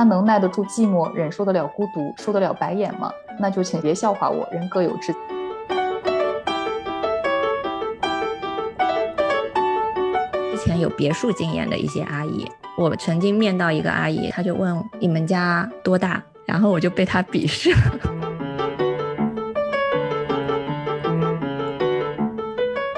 [0.00, 3.12] 他能耐得住寂寞，忍受得了孤独，受得了白眼吗？
[3.38, 5.12] 那就请别笑话我，人各有志。
[10.50, 17.76] 之前有别墅经验的一些阿姨，我曾经面到一个阿姨，她就问你们家多大，然后我就被她鄙视了。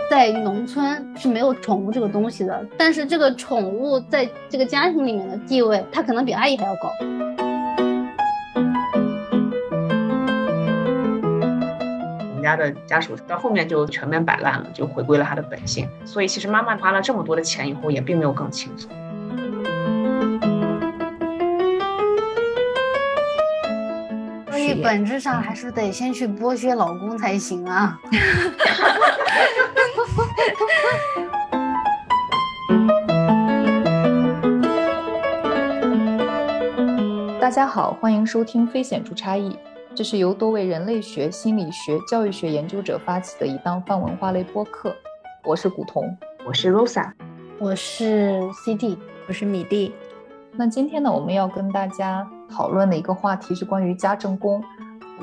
[0.09, 0.91] 在农村
[1.23, 6.91] 是没有宠物这个东西的，但是这个宠物在这个家庭里面的地位，它可能比阿姨还要高。
[12.29, 15.88] 我们家的家属到后面就全面摆烂了，就回归了他的本性。
[16.05, 18.91] 所以其实妈妈花了这么多的钱以后，也并没有更轻松。
[24.51, 27.96] 所以本质上还是得先去剥削老公才行啊。
[37.40, 39.51] 大家好，欢迎收听《非显著差异》，
[39.95, 44.95] 这是由多位人类学、心理学、教育学研究者发起的一档泛文化类播客。
[45.45, 47.13] 我是古潼，我是 Rosa，
[47.59, 48.98] 我是 CD，
[49.29, 49.95] 我是米蒂。
[50.52, 54.63] 那今天呢，我们要跟大家讨论的一个话题是关于家政工。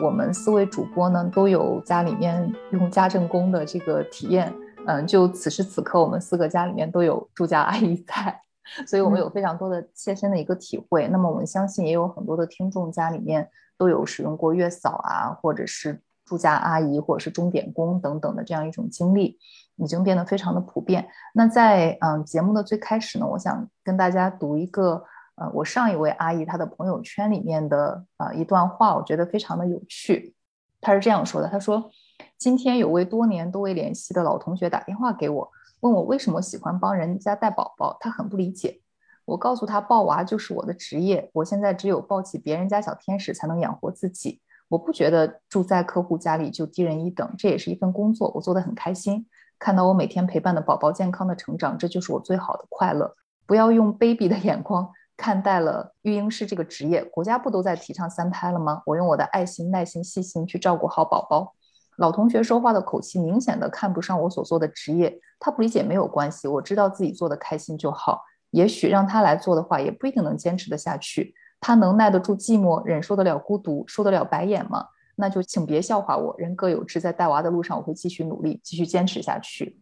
[0.01, 4.53] 我们四位主播呢，都有家里面用家政工的这个体验。
[4.89, 8.41] 嗯，就此时此刻，我们四个家里面都有住家阿姨在，
[8.87, 11.07] 所以我们有非常多的切身的一个体会。
[11.09, 19.37] 那么我们相信也有很多的听众家里面都有使用过月嫂啊，或者是住家阿姨，或者是钟点工等等的这样一种经历，
[19.75, 21.07] 已经变得非常的普遍。
[21.35, 25.03] 那在嗯节目的最开始呢，我想跟大家读一个
[25.35, 30.33] 呃我上一位阿姨她的朋友圈里面的呃一段话，我觉得非常的有趣。
[30.81, 31.91] 她是这样说的，她说。
[32.37, 38.81] 今天有位多年都未联系的老同学打电话给我，问我为什么喜欢帮人家带宝宝，他很不理解。
[39.25, 44.41] 我告诉他，抱娃就是我的职业，我现在只有抱起别人家小天使才能养活自己。
[44.69, 49.27] 我不觉得住在客户家里就低人一等，这也是一份工作，我做得很开心。
[49.57, 53.15] 看到我每天陪伴的宝宝健康的成长，这就是我最好的快乐。
[53.45, 58.81] 不要用卑鄙的眼光看待了育婴师这个职业，国家不都在提倡三胎了吗？
[58.85, 61.53] 我用我的爱心、耐心、细心去照顾好宝宝。
[61.99, 68.23] 老同学说话的口气明显的看不上我所做的职业，他不理解没有关系，我知道自己做的开心就好。
[68.51, 71.35] 也许让他来做的话，也不一定能坚持得下去。
[71.59, 74.87] 他能耐得住寂寞，忍受得了孤独，受得了白眼吗？
[75.17, 79.77] 那就请别笑话我，人各有志，在带娃的路上，我会继续努力，继续坚持下去。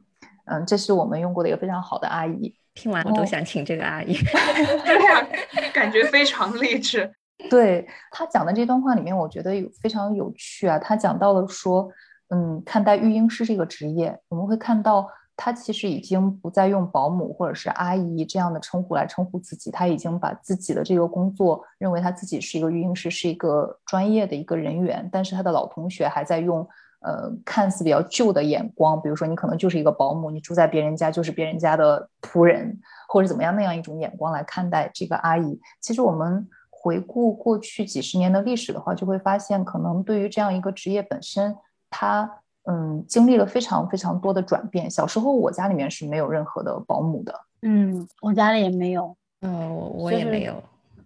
[0.45, 4.13] 嗯，这是我们用过的一个非常好的阿姨，听完我都想请这个阿姨，
[4.83, 5.27] 对呀，
[5.71, 7.13] 感觉非常励志。
[7.51, 10.79] 对他讲的这段话里面，我觉得有非常有趣啊。
[10.79, 11.87] 他讲到了说。
[12.29, 15.07] 嗯，看待育婴师这个职业，我们会看到
[15.37, 25.07] 他其实已经不再用保姆或者是阿姨这样的称呼来称呼自己，他已经把自己的这个工作认为他自己是一个育婴师，是一个专业的一个人员。
[25.09, 26.67] 但是他的老同学还在用
[26.99, 32.77] 呃看似比较旧的眼光，比如说你可能就是一个保姆，你住在别人家就是别人家的仆人，
[33.07, 35.57] 或者怎么样那样一种眼光来看待这个阿姨。
[35.79, 41.55] 其实我们回顾过去几十年的历史的话，就会发现，可能对于这样一个职业本身。
[41.89, 44.91] 他嗯，经历了非常非常多的转变。
[44.91, 47.39] 小时候，我家里面是没有任何的保姆的。
[47.61, 49.15] 嗯，我家里也没有。
[49.39, 50.61] 嗯，我我也没有。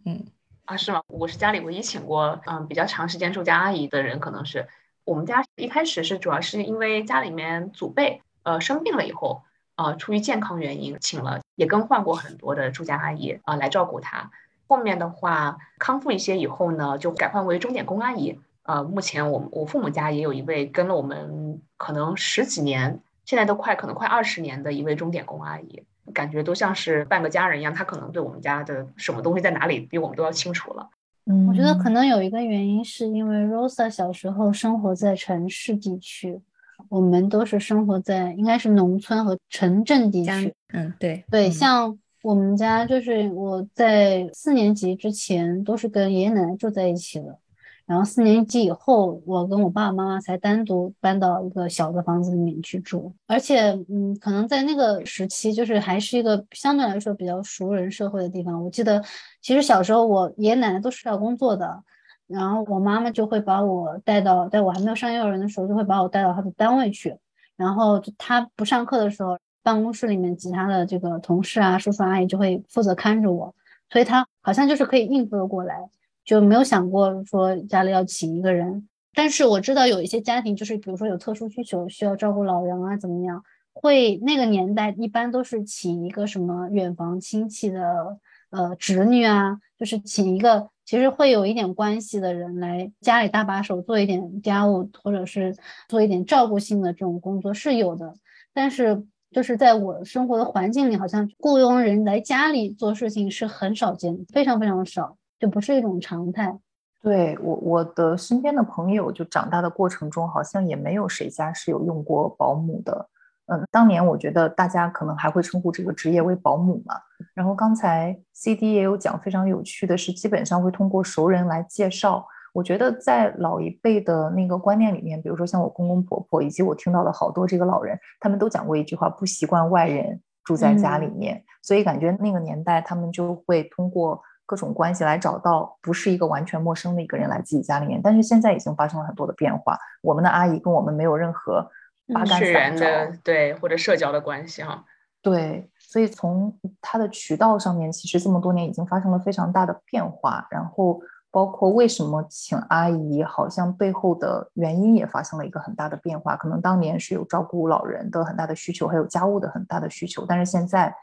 [0.06, 0.26] 嗯，
[0.66, 1.04] 啊，是吗？
[1.08, 4.68] 我是家里唯一请过嗯比较长时间住家阿姨的人，可能是
[5.04, 9.44] 我们家一开始是主要是因为家里面祖辈呃生病了以后，
[9.76, 14.32] 呃出于健康原因，请了也更换过很多的住家阿姨啊来照顾他。
[14.68, 18.40] 后面的话康复一些以后呢，就改换为钟点工阿姨。
[18.72, 25.84] 呃，目前我我父母家也有一位跟了我们可能十几年，现在都快可能快二十年的一位钟点工阿姨，
[26.14, 27.74] 感觉都像是半个家人一样。
[27.74, 30.90] 她可能对我们家的什么东西在哪里，比我们都要清楚了。
[31.26, 36.40] 嗯，我觉得可能有一个原因是因为 Rosa 小时候生活在城市地区，
[36.88, 40.54] 我们都是生活在应该是农村和城镇地区。
[40.72, 47.38] 嗯，对对，像我们家就是我在四年级之前都是跟爷爷奶奶住在一起的。
[47.86, 53.14] 然后四年级以后，我跟我爸爸妈妈才单独搬到一个小的房子里面去住。
[53.28, 58.64] 而且，嗯，可能在那个时期，就是还是一个相对来说比较熟人社会的地方。
[58.64, 59.04] 我记得，
[59.42, 61.84] 其实小时候我爷爷奶奶都是要工作的，
[62.28, 67.18] 然后我妈妈就会把我带到，在我还没有上幼儿园的时候，就会把我带到她的单位去。
[67.58, 73.54] 然后她不上课的时候，办公室里面其他的这个同事啊、叔叔阿姨就会负责看着我，
[73.90, 75.90] 所以她好像就是可以应付的过来。
[76.24, 83.44] 就没有想过说家里要请一个人，但是我知道有一些家庭，就是比如说有特殊需求，需要照顾老人啊，怎么样？
[83.74, 88.18] 会那个年代一般都是请一个什么远房亲戚的
[88.50, 95.56] 呃侄女啊，就是请一个其实会有一点关系的人来家里搭把手做一点家务，或者是
[95.88, 98.14] 做一点照顾性的这种工作是有的，
[98.54, 106.56] 但是就是在我生活的环境里，好像雇佣人来家里做事情是很少见，非常非常少，就不是一种常态。
[107.02, 113.10] 对我，我的身边的朋友就长大的过程中，好像也没有谁家是有用过保姆的。
[113.48, 116.94] 嗯，当年我觉得大家可能还会称呼这个职业为保姆嘛。
[117.34, 122.24] 然后刚才 C D 也有讲，非常有趣的是，基本上会通过熟人来介绍。
[122.54, 131.44] 我觉得在老一辈的那个观念里面，比如说像我公公婆婆，以及我听到的好多这个老人，他们都讲过一句话：不习惯外人住在家里面。
[131.64, 134.22] 所以感觉那个年代，他们就会通过。
[134.52, 139.78] 各种关系来找到不是一个完全陌生的一个人来自己家里面，但是现在已经发生了很多的变化。
[140.02, 141.66] 我们的阿姨跟我们没有任何
[142.14, 144.84] 八竿子的对或者社交的关系哈。
[145.22, 150.46] 对，所以从它的渠道上面，其实这么多年已经发生了非常大的变化。
[150.52, 151.00] 然后
[151.32, 156.36] 包括为什么请阿姨，好像背后的原因也发生了一个很大的变化。
[156.36, 160.94] 可能当年是有照顾老人的很大的需求，还有家务的很大的需求，但是现在。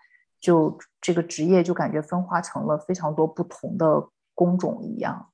[0.40, 5.31] 就这个职业，就感觉分化成了非常多不同的工种一样。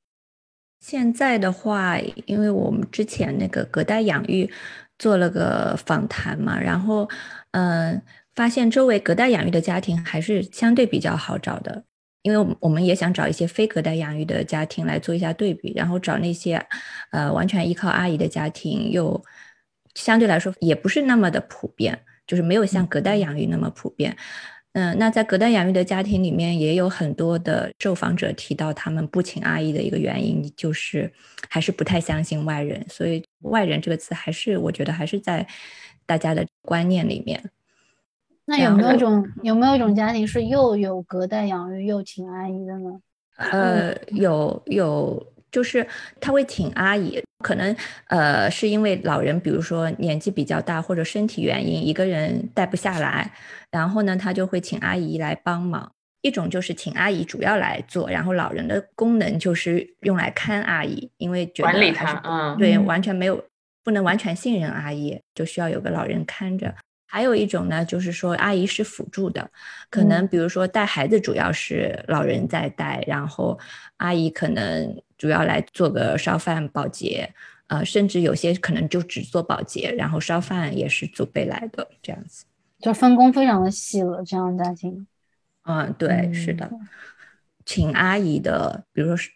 [0.81, 4.51] 现在的话，因为我们之前那个隔代养育
[4.99, 7.09] 做了个访谈嘛，然后
[7.53, 8.03] 嗯，
[8.35, 11.85] 发现周围隔代养育的家庭还是相对比较好找的。
[12.21, 16.57] 因为我们我们也想找一些非隔代养育的家庭来做一下对比，然后找那些
[17.11, 19.23] 呃完全依靠阿姨的家庭，又
[19.95, 24.17] 相对来说也不是那么的普遍，就是没有像隔代养育那么普遍。
[24.75, 31.13] 嗯，那在隔代养育的家庭里面，也有很多的受访者提到，他们不请阿姨的一个原因，就是
[31.49, 32.85] 还是不太相信外人。
[32.89, 35.47] 所以“外人”这个词，还是我觉得还是在
[36.07, 37.43] 大家的观念里面。
[38.47, 43.01] 那有没有一种有没有一种家庭是又有隔代养育又请阿姨的呢？
[43.37, 45.34] 呃，有有。
[45.55, 45.87] 就是
[46.21, 47.77] 他会请阿姨，可能
[48.09, 53.31] 呃是因为老人，比如说年纪比较大或者身体原因，一个人带不下来，
[53.71, 55.93] 然后呢他就会请阿姨来帮忙。
[56.23, 63.45] 一种就是请阿姨主要来做，然后老人的功能就是用来看阿姨，因为觉得管理他，嗯，对，完全没有
[63.85, 66.75] 不能完全信任阿姨，就需要有个老人看着。
[67.07, 69.49] 还有一种呢，就是说阿姨是辅助的，
[69.91, 73.57] 可能比如说带孩子主要是老人在带，然后
[73.99, 77.33] 阿姨可能主要来做个烧饭保洁，
[77.67, 82.45] 呃，甚至有些可能就只做保洁，然后烧饭也是祖辈来的这样子，
[82.81, 84.23] 就分工非常的细了。
[84.25, 85.07] 这样的家庭，
[85.65, 86.71] 嗯，对，是的，
[87.65, 89.31] 请阿姨的，比如说是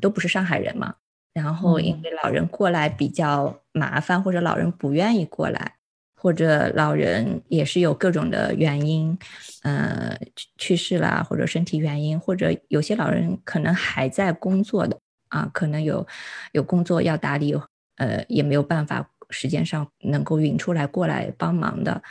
[0.00, 0.94] 都不是上海人嘛，
[1.32, 5.76] 然后因为老人过来比较麻烦，或者老人不愿意过来。
[6.14, 9.18] 或者老人也是有各种的原因，
[9.64, 10.16] 呃，
[10.56, 14.96] 去世啦，或者身体原因，或者有些老人可能还在工作的
[15.32, 16.06] 啊，可能有
[16.52, 17.58] 有工作要打理，
[17.96, 22.02] 呃，也没有办法时间上能够匀出来过来帮忙的，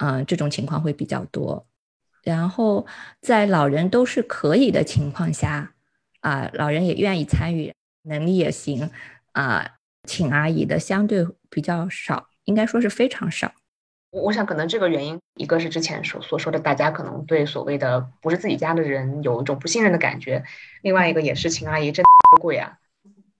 [0.00, 1.64] 嗯，这种情况会比较多。
[2.24, 2.84] 然后
[3.20, 5.74] 在老人都是可以的情况下，
[6.20, 7.72] 啊，老人也愿意参与，
[8.02, 8.90] 能力也行，
[9.30, 12.28] 啊，请阿姨的相对比较少。
[12.46, 13.52] 应该说是非常少，
[14.10, 20.44] 我我想可能这个原因，一个是之前所所说的，大家可能对所谓的不是自己家的人有一种不信任的感觉，
[20.82, 22.04] 另外一个也是秦阿姨真
[22.40, 22.78] 贵啊，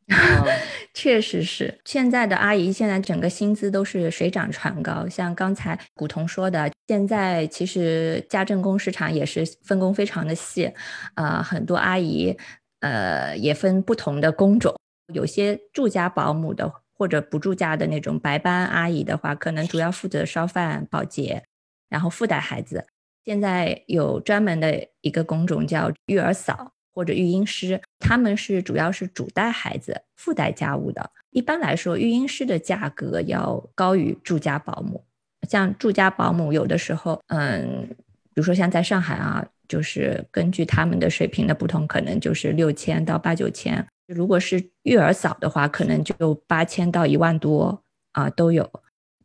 [0.94, 10.72] 确实是现在的阿姨，现在整个薪资都是水涨船高，像刚才古潼说的，现在其实家政工市场也是分工非常的细，
[11.14, 12.36] 呃，很多阿姨
[12.80, 14.74] 呃也分不同的工种，
[15.12, 16.72] 有些住家保姆的。
[16.98, 21.42] 或者不住家的那种白班阿姨的话，可能主要负责烧饭、保洁，
[21.90, 22.86] 然后附带孩子。
[23.22, 31.10] 现在有专门的一个工种叫育儿嫂或者育婴师，他们是主要是主带孩子、附带家务的。
[31.30, 35.04] 一般来说，育婴师的价格要高于住家保姆。
[35.46, 37.86] 像住家保姆，有的时候，嗯，
[38.32, 43.86] 比如说像在上海啊，就是根据他们的水平的不同，可能就是六千到八九千。
[44.06, 48.68] 如果是育儿嫂的话，可能就八千到一万多啊都有。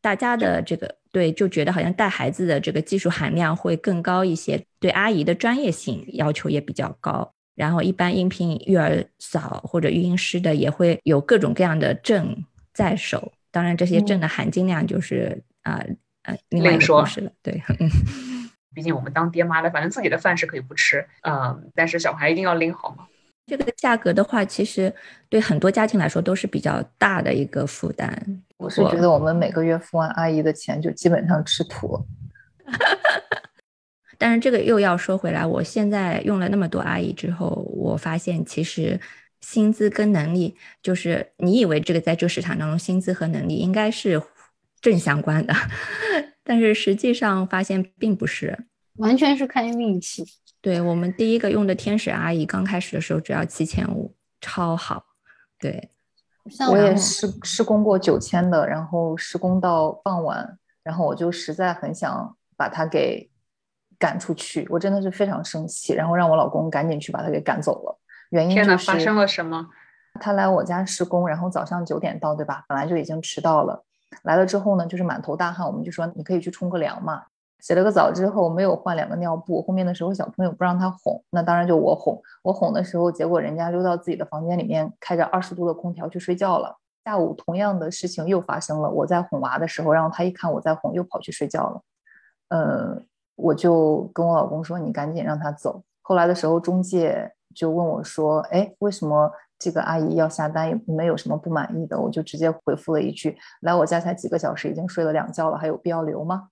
[0.02, 7.34] 大家的这个对就觉得好像带孩子的这个技术含量会更高一些，对阿姨的专业性要求也比较高。
[7.56, 12.44] 然后一般应聘育儿嫂或者育婴师的也会有各种各样的证
[12.74, 15.84] 在手，当然这些证的含金量就是啊
[16.24, 17.32] 呃另外说是了。
[17.44, 17.62] 对，
[18.74, 23.06] 毕竟我们当爹妈的，反正自己的饭是可以不吃，嗯，但是小孩一定要拎好嘛。
[23.48, 24.94] 这个价格的话，其实
[25.28, 28.42] 对很多家庭来说都是比较大的一个负担。
[28.58, 32.06] 我是觉得我们每个月付完阿姨的钱，就基本上吃土。
[34.22, 39.02] 但是这个又要说回来，我现在用了那么多阿姨之后，我发现其实
[39.40, 44.22] 薪资跟能力，就是你以为这个在这个市场当中，薪资和能力应该是
[44.80, 45.56] 正相关的，
[46.46, 48.66] 但是实际上发现并不是，
[48.98, 50.24] 完全是看运气。
[50.62, 55.04] 对我们第一个用的天使阿姨，刚开始的时候只要七千五，超好。
[55.58, 55.90] 对，
[56.70, 63.31] 我也施施工过九千的，然后施工到傍晚，然后我就实在很想把它给
[64.02, 67.96] 赶出去，我真的是非常生气，然后让我老公赶紧去把他给赶走了。
[68.32, 69.68] 原因就是发生了什么？
[70.20, 72.66] 他来我家施工，然后早上九点到，对吧？
[72.68, 73.84] 本来就已经迟到了，
[74.24, 77.24] 来了之后呢，就是满头大汗，我们就说你可以去冲个凉嘛。
[77.60, 82.20] 洗了个澡之后没有换两个尿布，后面的时候小朋友不让他哄，那当然就我哄。
[82.42, 86.76] 我哄的时候，结果人家溜到自己的房间里面，开着二十度的空调去睡觉了。
[87.06, 91.82] 下午同样的事情又发生了，我在哄娃的时候，然后他一看我在哄，又跑去睡觉了。
[92.50, 93.00] 呃，
[93.42, 100.80] 我就跟我老公说：“你赶紧让他走。”后来的时候，中介就问我说：“哎，为什么这个阿姨要下单？
[100.86, 106.50] 你们有什么不满意的？”我就直接回复了一句：“来我家才几个小时，已经睡了两觉了，还有必要留吗？”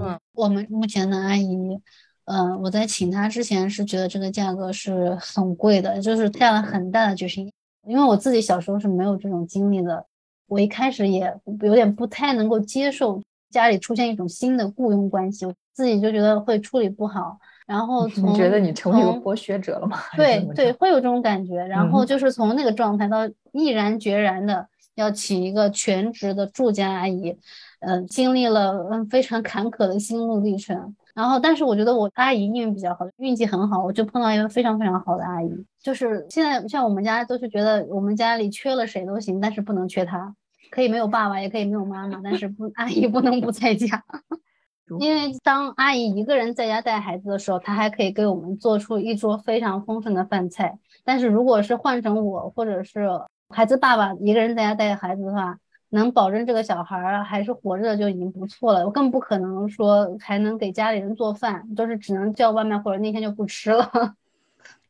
[0.00, 1.80] 嗯，我们目前的阿姨，
[2.24, 7.52] 嗯，我在请她之前是觉得这个价格是很贵的，就是下了很大的决心。
[7.86, 10.06] 因为我自己小时候是没有这种经历的，
[10.46, 13.20] 我一开始也有点不太能够接受
[13.52, 17.38] 家里出现一种新的雇佣关系，我自己就觉得会处理不好。
[17.66, 19.98] 然后 你觉得你成为一个剥削者了吗？
[20.16, 21.64] 对对，会有这种感觉。
[21.64, 23.18] 然后就是从那个状态到
[23.52, 24.66] 毅然决然的
[24.96, 27.38] 要请一个全职的住家阿姨。
[27.84, 35.50] 嗯，经历了嗯非常坎坷的心路历程，然后但是我觉得我阿姨运比较好，运气很好，我就碰到一个非常非常好的阿姨。
[35.82, 40.32] 就是现在像我们家都是觉得我们家里缺了谁都行，但是不能缺她，
[40.72, 44.02] 可以没有爸爸，也可以没有妈妈，但是不 阿姨不能不在家。
[44.98, 50.78] 因为当阿姨一个人在家带孩子的时候，她还可以给我们做出一桌非常丰盛的饭菜。
[51.04, 53.06] 但是如果是换成我或者是
[53.50, 55.58] 孩子爸爸一个人在家带孩子的话，
[55.90, 63.90] 能保证这个小孩儿还是活着的就已经不错了，我更不可能说还能给家里人做饭，都是只能叫外卖或者那天就不吃了。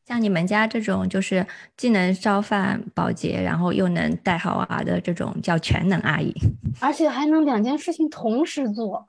[0.05, 1.45] 像你们家这种，就是
[1.77, 6.33] 既能烧饭保洁，然后又能带好娃的这种，叫全能阿姨，
[6.81, 9.07] 而且还能两件事情同时做，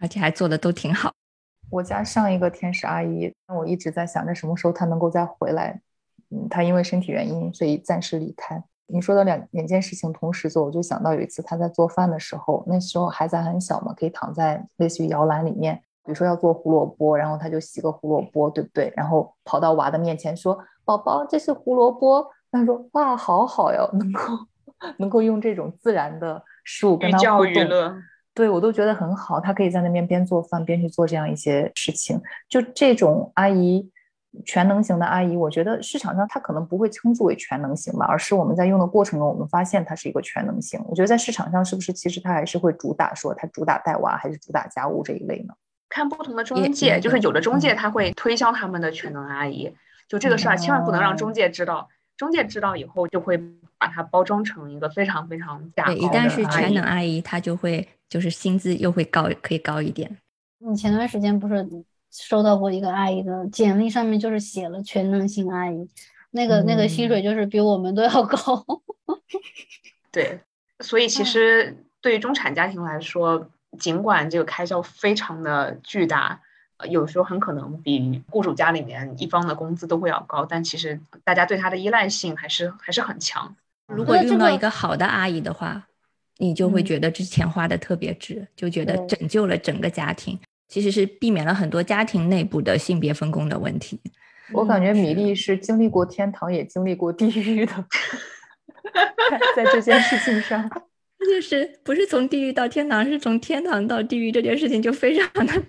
[0.00, 1.12] 而且还做的都挺好。
[1.70, 5.80] 我家上一个天使阿姨，我一直在想着什么时候她能够再回来。
[6.30, 8.62] 嗯，她因为身体原因，所以暂时离开。
[8.88, 18.92] 你说的两两件事情同时做，我就想到有一次她在做饭的时候，那时候孩子还很小嘛，可以躺在类似于摇篮里面，比如说要做胡萝卜，然后他就洗个胡萝卜，对不对？
[18.96, 24.22] 然后跑到娃的面前说：“宝宝，这是胡萝卜。”他说：“哇，好好哟，能够
[24.98, 28.02] 能够用这种自然的食物跟他互动，
[28.34, 29.40] 对我都觉得很好。
[29.40, 33.90] 他可以在那边边做饭边去做这样一些事情，就这种阿姨。”
[34.46, 40.82] 全能型的阿姨，我觉得市场上她可能不会称之为全能型吧，而是我们在用的过程中，我们发现它是一个全能型。
[40.88, 45.52] 我觉得在市场上是不是其实它还是会主打说它主打带娃还是主打家务这一类呢？
[45.92, 49.74] 看不同的中介，就是有的中介他会推销他们的全能阿姨，
[50.08, 53.36] 就这个事儿千万不能让中介知道，中介知道以后就会
[53.76, 60.16] 把它包装成一个非常非常假对，一旦是全能阿姨，她就会就是薪资又会高，可以高一点。
[60.58, 61.68] 你前段时间不是？
[62.14, 65.88] 收到过一个阿姨的简历，上面就是写了全能型阿姨，
[66.32, 68.62] 那个那个薪水就是比我们都要高。
[70.12, 70.38] 对，
[70.80, 76.40] 所以其实对于中产家庭来说，尽管这个开销非常的巨大，
[76.88, 83.54] 有时候很可能比雇主家里面一方的工资都会要高，但其实大家对他的依赖性还是还是很强。
[83.86, 85.86] 如果遇到一个好的阿姨的话，
[86.38, 90.38] 你就会觉得这钱花的特别值，就觉得拯救了整个家庭。
[90.68, 94.00] 其实是避免了很多家庭内部的性别分工的问题。
[94.52, 97.72] 我感觉米粒是经历过天堂，也经历过地狱的，
[99.54, 100.70] 在这件事情上，
[101.32, 105.62] 就是不是从地狱到天堂，是从天堂到地狱，这件事情就非常的，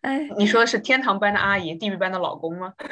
[0.00, 2.72] 哎，你说的是天堂般的阿姨，地狱般的老公吗？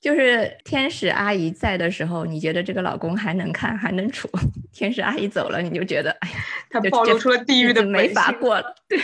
[0.00, 4.26] 就是天使阿姨在的时候，你觉得这个老公还能看还能处；
[4.72, 6.36] 天使阿姨走了，你就觉得哎呀，
[6.70, 8.74] 他暴露出了地狱的没法过了。
[8.88, 8.98] 对，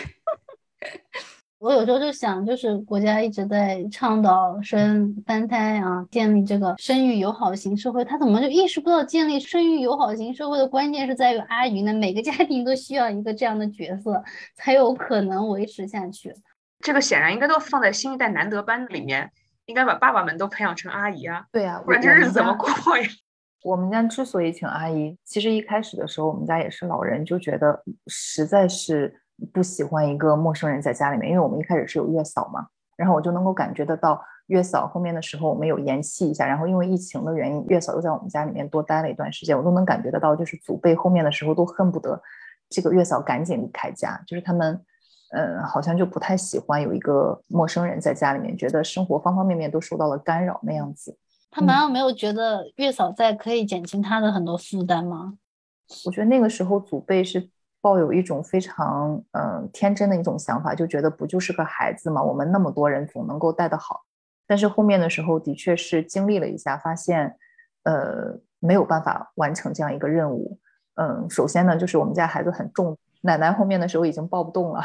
[1.58, 11.92] 我有时候就想，就是国家一直在倡导生三胎啊，建立这个生育友好型社会，他怎么就意识不到建立生育友好型社会的关键是在于阿姨呢？
[11.92, 14.22] 每个家庭都需要一个这样的角色，
[14.54, 16.34] 才有可能维持下去。
[16.80, 19.30] 这个显然应该都放在新一代难得班里面。
[19.66, 21.46] 应该把爸爸们都培养成阿姨啊！
[21.50, 22.68] 对呀，不然这日子怎么过
[22.98, 23.08] 呀？
[23.64, 42.20] 我们家之所以请阿姨，其实一开始的时候，我们家也是老人，就觉得实在是不喜欢一个陌生人在家里面，因为我们一开始是有月嫂嘛，然后我就能够感觉得到月嫂后面的时候，我们有延期一下，然后因为疫情的原因，月嫂又在我们家里面多待了一段时间，我都能感觉得到，就是祖辈后面的时候都恨不得
[42.68, 44.80] 这个月嫂赶紧离开家，就是他们，
[45.32, 51.18] 嗯，好像就不太喜欢有一个陌生人在家里面，觉得生活方方面面都受到了干扰那样子。
[51.50, 55.34] 他难道没有觉得月嫂在可以减轻他的很多负担吗？
[56.06, 57.50] 我觉得那个时候祖辈是。
[57.84, 64.00] 抱有一种非常嗯天真的一种想法，就觉得不就是个孩子嘛，我们那么多人总能够带得好。
[64.46, 67.36] 但是后面的时候，的确是经历了一下，发现
[67.82, 70.58] 呃没有办法完成这样一个任务。
[70.94, 74.80] 嗯，首先呢，就是我们家孩子很重，奶奶后面的时候已经抱不动了，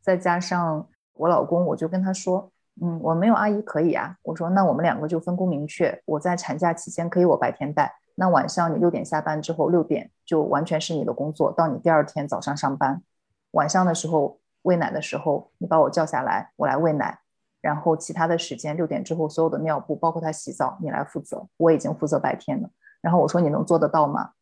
[0.00, 4.14] 再加上我老公，我就跟他说，嗯，我没有阿姨可以啊。
[4.22, 7.92] 我说那我们两个就分工明确，我在产假期间可以我白天带。
[8.20, 13.00] 那晚上你六点下班之后，六点就完全是你的工作，到你第二天早上上班。
[13.52, 17.20] 晚上的时候喂奶的时候，你把我叫下来，我来喂奶。
[17.60, 21.46] 然后其他的时间，六点之后所有的尿布，包括他洗澡，你来负责。
[21.58, 22.68] 我已经负责白天了。
[23.00, 24.32] 然后我说你能做得到吗？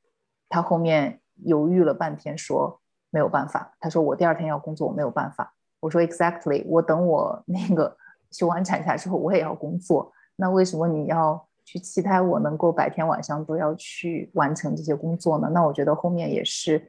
[0.48, 2.80] 他后面犹豫了半天，说
[3.10, 3.74] 没有办法。
[3.78, 5.52] 他说我第二天要工作，我没有办法。
[5.80, 7.94] 我说 exactly，我等我那个
[8.32, 10.10] 休完产假之后，我也要工作。
[10.36, 11.45] 那为什么你要？
[11.66, 15.50] 去期待我能够白天晚上都要去完成这些工作呢？
[15.52, 16.80] 那我觉得后面也是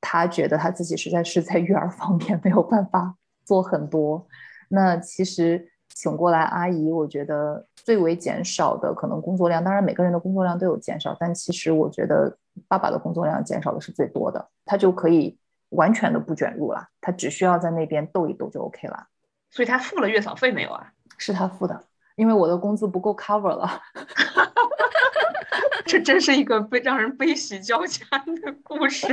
[0.00, 4.26] 他觉得他自己实在是在育儿方面没有办法做很多。
[4.68, 12.34] 那其实请过来阿姨，我觉得最为减少的可能工作量，当然每个人的工作量都有减少，但其实我觉得
[12.66, 19.08] 爸爸的工作量减少的是最多的，他就可以完全的不卷入了，他只需要在那边逗一逗就 OK 了。
[19.50, 20.90] 所以他付了月嫂费没有啊？
[21.18, 21.84] 是他付的。
[22.16, 23.80] 因为我的工资不够 cover 了，
[25.86, 29.06] 这真是一个悲让人悲喜交加的故事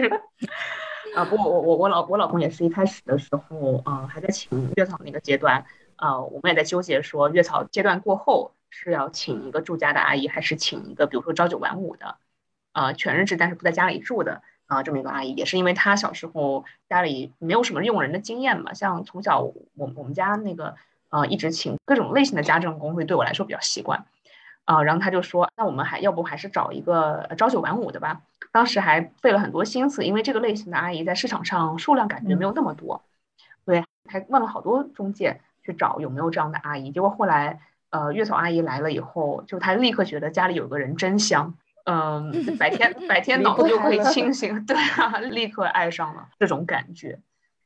[1.16, 1.26] 啊！
[1.26, 5.66] 不过我我我老我老公也是一开始的时候，啊，还在请月嫂那个阶段，
[5.98, 12.18] 呃，我们也在纠结说月嫂阶段过后是要请一个住家的阿姨，还是请一个比如说朝九晚五的，
[12.74, 20.76] 呃，全日制但是不在家里住的啊这么一个阿姨，也是因为她小时候家里没有什么用人的经验嘛，像从小我我们家那个。
[21.10, 24.06] 呃，一直请各种类型的家政工会对我来说比较习惯，
[24.66, 28.22] 啊，然后他就说，那我们还要不还是找一个朝九晚五的吧？
[28.52, 33.04] 当时还费了很多心思，因为这个类型的阿姨在市场上数量感觉没有那么多，
[33.66, 36.92] 对，还问了好多中介去找有没有这样的阿姨。
[36.92, 47.20] 结果后来，呃，月嫂阿姨来了以后，就她立刻觉得家里有个人真香，嗯，白天白 天脑子就可以清醒， 对啊，立刻爱上了这种感觉。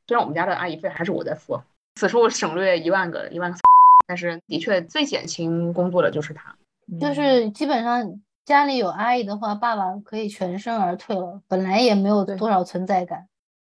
[0.06, 1.60] 虽然我们家的阿姨费还是我在付。
[1.96, 3.58] 此处省略一万个一万个，
[4.06, 6.56] 但是的确最减轻工作的就是他，
[7.00, 13.28] 就是基本上家里有阿姨的话，爸爸可以全身而退了，本来也没有多少存在感。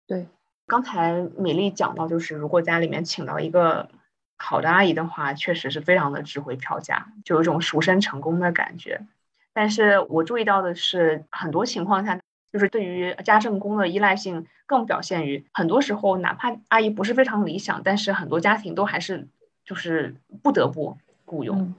[0.06, 0.26] 对，
[0.66, 3.88] 刚才美丽讲到，就是如果家里面请到一个
[4.36, 9.06] 好的阿姨的话，确实是非常的值回票价，就有一种赎身成功的感觉。
[9.54, 12.18] 但是我注意到的是，很多情况下。
[12.52, 19.28] 就是对于家政工的依赖性更表现于很多时候，哪怕阿姨不是非常理想，但是很多家庭都还是
[19.64, 21.74] 就是不得不雇佣，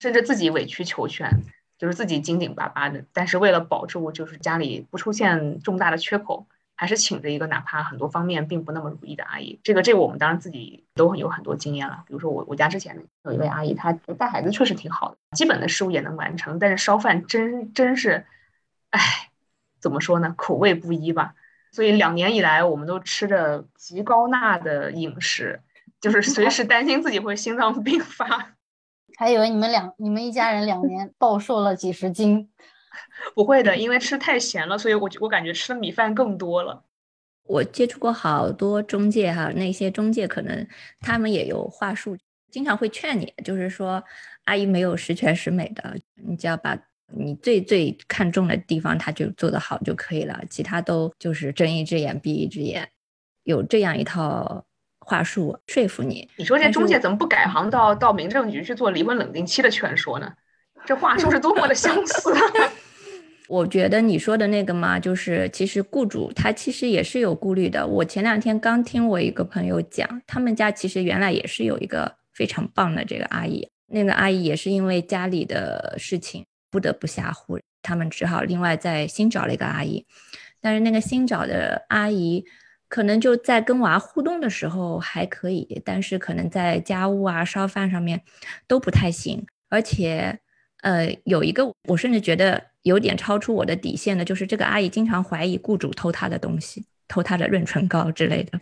[0.00, 1.30] 甚至自己委曲求全，
[1.76, 9.58] 就是自己紧紧巴巴的，但是为了保住就是家里不出现重大的缺口，还是请着一个哪怕很多方面并不那么如意的阿姨。
[9.62, 12.04] 这个这个我们当然自己都有很多经验了。
[12.06, 18.24] 比如说我我家之前有一位阿姨，她带孩子确实挺好的，基本的事务也能完成，但是烧饭真真是，
[18.88, 19.00] 唉。
[19.80, 20.34] 怎么说呢？
[20.36, 21.34] 口味不一吧，
[21.72, 25.60] 所以两年以来，我们都吃着极高钠的饮食，
[26.00, 28.54] 就是随时担心自己会心脏病发。
[29.18, 32.50] 还以为你们两你们一家人两年暴瘦了几十斤，
[33.34, 36.84] 不会的，因为吃太咸了，所以我我感觉吃的米饭更多了。
[37.44, 40.66] 我接触过好多中介哈，那些中介可能
[41.00, 42.16] 他们也有话术，
[42.50, 44.02] 经常会劝你，就是说
[44.44, 46.78] 阿姨没有十全十美的，你只要把。
[47.16, 52.86] 你最最看重的地方，他就做得好就可以了，其他都就是睁一只眼闭一只眼，
[53.44, 54.64] 有这样一套
[55.00, 56.28] 话术说服你。
[56.36, 60.30] 你说这中介怎么不改行到到民政局去做离婚冷静期的劝说呢？
[60.84, 62.32] 这话术是多么的相似。
[63.48, 67.86] 我觉得你说的那个嘛，就是其实雇主他其实也是有顾虑的。
[67.86, 76.44] 我前两天刚听我一个朋友讲，他们家其实原来也是有一个非常棒的这个阿姨，那个阿姨也是因为家里的事情。
[76.70, 80.06] 不得不下户，他们只好另外再新找了一个阿姨，
[80.60, 82.44] 但是那个新找的阿姨
[82.88, 88.22] 可能就在跟娃互动的时候还可以，但是可能在家务啊、烧饭上面
[88.66, 89.46] 都不太行。
[89.68, 90.38] 而且，
[90.82, 98.58] 呃，有一个我甚至觉得有点超出我的底线的，就是这个阿姨经常怀疑雇主偷她的东西，偷她的润唇膏之类的。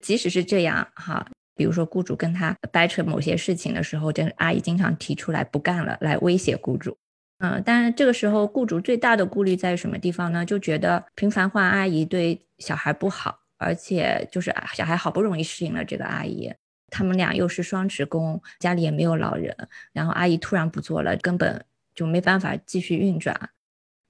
[0.00, 1.26] 即使是这样，哈。
[1.58, 6.98] 比如说雇主跟他掰扯某些事情的时候，这阿姨经常提出来不干了，来威胁雇主。
[7.38, 10.44] 嗯，但是这个时候雇主最大的顾虑在于什么地方呢？
[10.44, 16.50] 就觉得频繁换阿姨对小孩不好，而且就是小孩好不容易适应了这个阿姨，
[16.90, 19.54] 他们俩又是双职工，家里也没有老人，
[19.92, 21.62] 然后阿姨突然不做了，根本
[21.94, 23.50] 就没办法继续运转，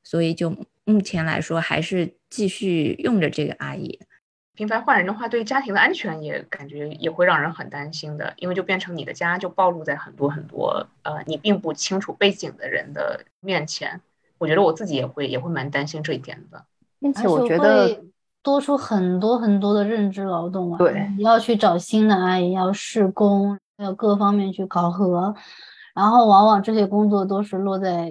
[0.04, 3.98] 所以就目前来说还是继续用着这个阿姨。
[4.56, 14.00] 频繁换人的话，对家庭的安全也感觉也会让人很担心的，因为就变成你的家就暴露在很多很多呃你并不清楚背景的人的面前。
[14.38, 16.64] 我觉得我自己也会也会蛮担心这一点的，
[16.98, 18.02] 并且我觉得
[18.42, 25.34] 多出很多很多的认知劳动啊，对，你要去找新的阿姨，要试工，要各方面去考核，
[25.94, 28.10] 然后往往这些工作都是落在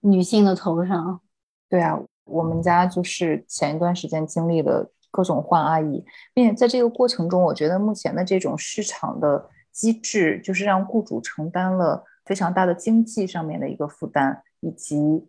[0.00, 1.20] 女性的头上。
[1.68, 4.90] 对啊，我们家就是前一段时间经历了。
[5.16, 15.26] 各种换阿姨，并且在这个过程中，我觉得目前的这种市场的机制，就是让雇主承担了非常大的经济上面的一个负担，以及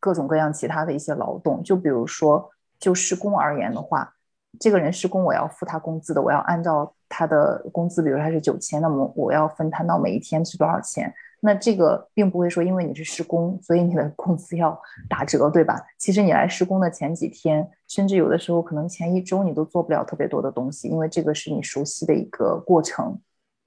[0.00, 1.62] 各种各样其他的一些劳动。
[1.62, 4.10] 就比如说，就施工而言的话，
[4.58, 11.12] 这个人施工，我要付他工资的，我要按照他的工资，比如他是九千，那么我要分摊到每一天是多少钱。
[11.40, 14.76] 那这个并不会说，因为你是施工，所以你的工资要
[15.08, 15.80] 打折，对吧？
[15.98, 23.18] 其实你来施工的前几天，甚至有的时候可能前一周你都做不了特别多的东西，因为这个是你熟悉的一个过程。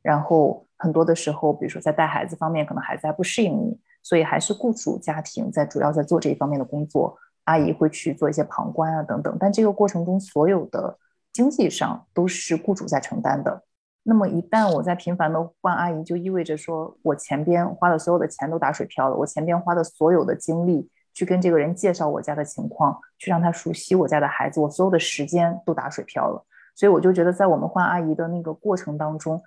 [0.02, 9.38] 然后很多的时候，比如说在带孩子方面，可能孩子还不适应你，所以还是雇主家庭在主要在做这一方面的工作，阿姨会去做一些旁观啊等等。
[9.40, 10.98] 但这个过程中，所有的
[11.32, 13.64] 经济上都是雇主在承担的。
[14.10, 19.16] 那么一旦我在频繁的换阿姨，就意味着说我前边花的所有的钱都打水漂了。
[19.16, 26.44] 我前边花的所有的精力去跟这个人介绍我家的情况，去让他熟悉我家的孩子，我所有的时间都打水漂了。
[26.74, 29.40] 所以我就觉得，在我们换阿姨的那个过程当中，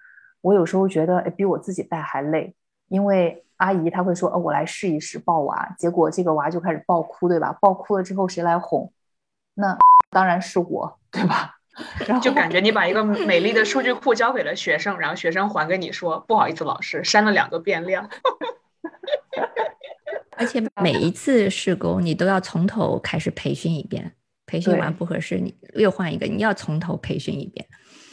[0.42, 2.54] 我有时候觉得，比我自己带还累。
[2.86, 7.56] 因为阿姨她会说，哦，我来试一试抱娃，结果这个娃就开始爆哭，对吧？
[7.60, 8.92] 爆哭了之后谁来哄？
[9.54, 9.76] 那
[10.10, 11.56] 当然是我，对吧？
[12.06, 18.06] 然后就感觉你把一个美丽的数据库交给了学生，然后学生还给你说：“不好意思，老师删了两个变量。
[20.36, 24.12] ”而且每一次试工你都要从头开始培训一遍，
[24.44, 27.66] 培训完不合适你又换一个，你要从头培训一遍。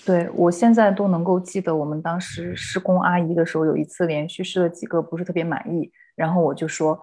[0.05, 6.97] 对我现在都能够记得，我们当时施工阿姨的时候，有一次连续试了几个不是特别满意，然后我就说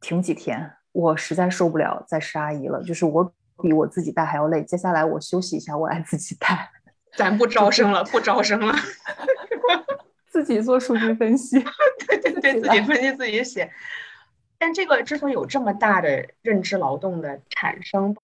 [0.00, 3.32] 停几天，我实在受不了再试阿姨了，就是我。
[3.60, 4.62] 比我自己带还要累。
[4.62, 6.70] 接下来我休息一下，我来自己带。
[7.16, 8.74] 咱不招生了，不招生了，
[10.30, 11.62] 自己做数据分析。
[12.08, 13.70] 对对对，自己分析自己写。
[14.58, 18.14] 但这个之所以有这么大的认知劳动的产生，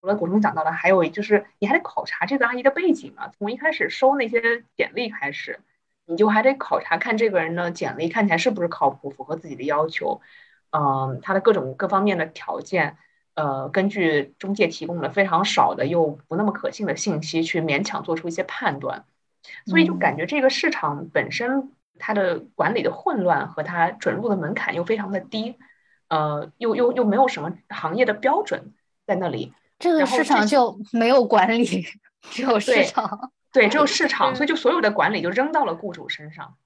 [0.00, 3.30] 除了古中讲到的，还有就是你还得考察这个阿姨的背景啊。
[3.36, 5.60] 从一开始收那些简历开始，
[6.06, 10.22] 你就还得考察看这个人的简历看起来是不是靠谱，符合自己的要求。
[10.70, 12.96] 嗯，他的各种各方面的条件。
[13.38, 19.04] 呃，根据中介提供的非常少的又不那么可信的信息，去勉强做出一些判断，
[19.64, 21.70] 所以就感觉这个市场本身
[22.00, 25.54] 它的管理的混乱和它准入的门槛又非常的低，
[26.08, 28.72] 呃，又又又没有什么行业的标准
[29.06, 31.86] 在那里，这个市场就没有管理，
[32.22, 36.56] 只有市场，对，只有市场，所以就所有的管理就扔到了雇主身上。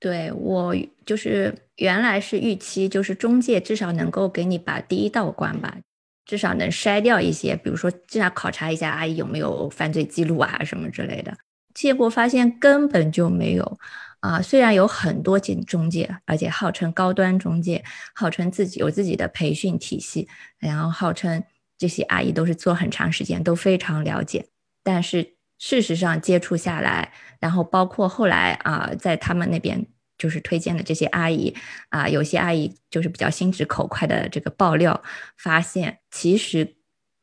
[0.00, 5.76] 对我就是原来是预期，就是中介至少能够给你把第一道关吧。
[6.24, 11.36] 至少能筛掉一些，比如说至少考察一下阿姨有没有犯罪记录啊什么之类的。
[11.74, 13.78] 结果发现根本就没有
[14.20, 14.40] 啊！
[14.42, 17.82] 虽然有很多中中介，而且号称高端中介，
[18.14, 21.42] 号称自己有自己的培训体系，然后号称
[21.78, 24.46] 这些阿姨都是做很长时间，都非常了解。
[24.82, 29.86] 但是事实上接触下来，然后包括后来啊，在他们那边。
[30.22, 31.52] 就是推荐的这些阿姨
[31.88, 35.02] 啊，有些阿姨就是比较心直口快的这个爆料，
[35.36, 36.76] 发现其实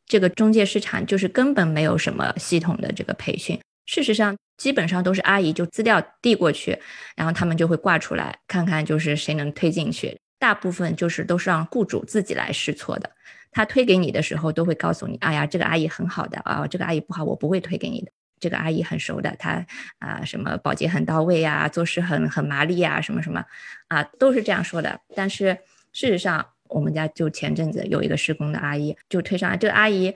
[0.05, 3.57] 这个中介市场就是根本没有什么系统的这个培训。
[3.85, 6.77] 事实上，基本上都是阿姨就资料递过去，
[7.15, 10.19] 然后他们就会挂出来看看，就是谁能推进去。
[10.37, 13.09] 大部分就是都是让雇主自己来试错的。
[13.51, 18.11] 他推给你的时候，都会告诉你，哎呀，这个阿姨很好的啊，这个阿姨不好，我不会推给你的。
[18.39, 19.65] 这个阿姨很熟的，她
[19.99, 23.43] 啊什么保洁很到位呀，做事很很麻利呀，什么什么
[23.87, 25.01] 啊都是这样说的。
[25.15, 25.57] 但是
[25.91, 30.15] 事实上，我们家就前阵子有一个施工的阿姨就推上来，这个阿姨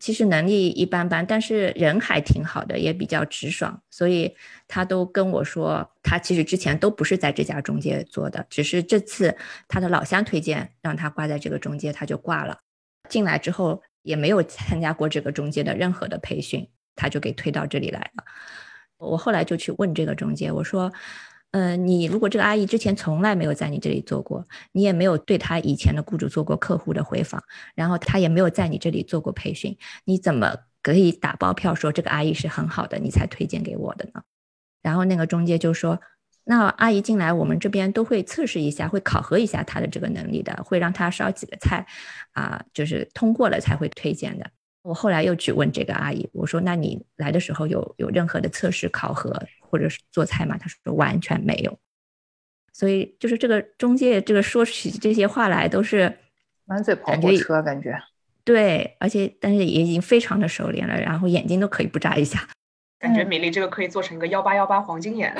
[0.00, 4.36] 其实能力一般般，但是人还挺好的，也比较直爽，所以
[4.68, 12.60] 她都跟我说，她其实之前都不是在这家中介做的，只是这次她的老乡推荐让她挂在这个中介，她就挂了。
[13.08, 16.68] 进来之后也没有参加过这个中介的任何的培训。
[16.98, 18.24] 他就给推到这里来了，
[18.98, 20.92] 我后来就去问这个中介，我说。
[21.50, 27.42] 呃，你如果这个阿姨之前从来没有在你这里做过，你也没有对她以前的雇主做过客户的回访，
[27.74, 34.20] 然后她也没有在你这里做过培训，你怎么可以打包票说这个阿姨是很好的，你才推荐给我的呢？
[34.82, 35.98] 然后那个中介就说，
[36.44, 41.86] 那阿姨进来，我们这边都会测试一下，会考核一下她的这个能力的，会让她烧几个菜，
[42.32, 44.50] 啊，就是通过了才会推荐的。
[44.88, 51.78] 我后来又去问这个阿姨，我说：“那你来的时候有有任何的测试考核或者是做菜吗？”她说：“完全没有。”
[52.72, 56.10] 所以就是这个中介，这个说起这些话来都是
[56.64, 58.00] 满嘴跑火车，感觉
[58.44, 62.48] 对，而且但是也已经非常的熟练了，然后眼睛都可以不眨一下。
[62.98, 65.36] 感觉米粒这个可以做成一个幺八幺八黄金眼，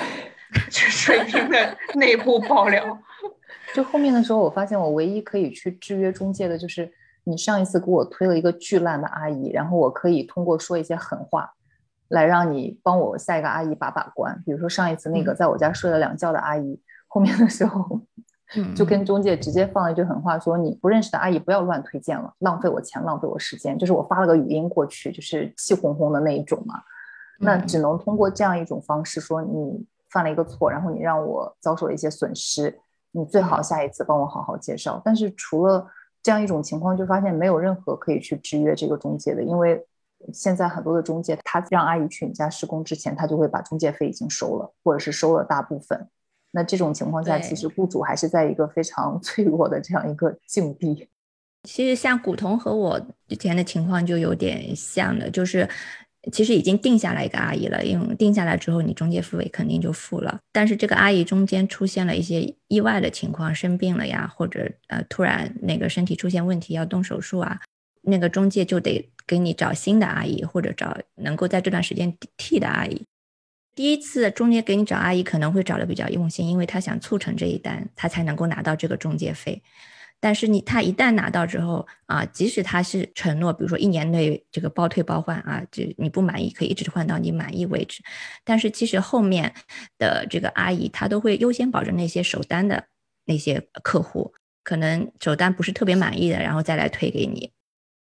[0.70, 2.98] 水平的内部爆料。
[3.72, 6.92] 就后面的时候，我发现我唯一可以去制约中介的就是。
[7.28, 11.52] 你上一次给我推了一个巨烂的阿姨，然后我可以通过说一些狠话，
[12.08, 14.42] 来让你帮我下一个阿姨把把关。
[14.46, 18.00] 比如说上一次那个在我家睡了两觉的阿姨，后面的时候
[18.74, 23.78] 就跟中介直接放了一句狠话，说你不认识的阿姨不要乱推荐了，浪费我钱，浪费我时间。
[23.78, 26.80] 就是我发了个语音过去，就是气哄哄的那一种嘛。
[27.40, 32.80] 那只能通过这样一种方式说你犯了一个错，然后你让我遭受了一些损失，
[33.12, 35.00] 你最好下一次帮我好好介绍。
[35.04, 35.86] 但是除了
[36.28, 39.82] 这样一种情况，就发现没有任何可以去制约这个中介的，因为
[40.30, 46.06] 现在很多的中介，他让阿姨去你家施工之前，他就会把中介费已经收了，或者是收了大部分。
[46.50, 51.08] 那这种情况下，其实雇主还是在一个非常 脆弱的这样一个境地。
[51.62, 55.66] 其实像古潼和我之前的情况就有点像的，就是。
[56.30, 60.38] 其实已经定下来一个阿姨了，因为定下来之后，你中介付费肯定就付了。
[60.52, 67.60] 但是这个阿姨中间出现了一些意外的情况，生病了呀，或者呃突然那个身体出现问题要动手术啊，
[68.02, 73.02] 那个中介就得给你找新的阿姨，或者找能够在这段时间替的阿姨。
[73.74, 79.62] 第一次中介给你找阿姨可能会找的比较用心，因为他想促成这一单，他才能够拿到这个中介费。
[80.20, 88.02] 但是你他一旦拿到之后啊，即使他是承诺，比如说一年内这个包退包换啊，就你不满意可以一直换到你满意为止。
[88.44, 89.54] 但是其实后面
[89.98, 92.84] 的这个阿姨她都会优先保证那些首单的
[93.26, 94.32] 那些客户，
[94.64, 97.52] 可能首单不是特别满意的，然后再来推给你。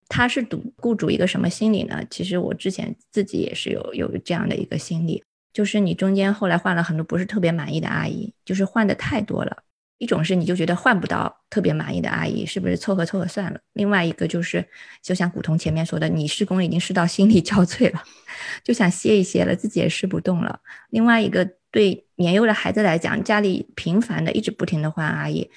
[0.09, 2.05] 他是赌雇主一个什么心理呢？
[2.11, 9.63] 其实我之前自己也是有有这样的一个心理，就是你中间后来换了很多不是特别满意的阿姨，就是换的太多了。
[10.03, 13.61] 一种是你就觉得换不到特别满意的阿姨，是不是凑合凑合算了？
[13.75, 14.67] 另外一个就是，
[15.01, 18.03] 就像古潼前面说的，你施工已经施到心力交瘁了，
[18.65, 20.59] 就想歇一歇了，自己也施不动了。
[20.91, 25.49] 另外一个对年幼的孩子来讲，家里频繁的一直不停的换阿姨，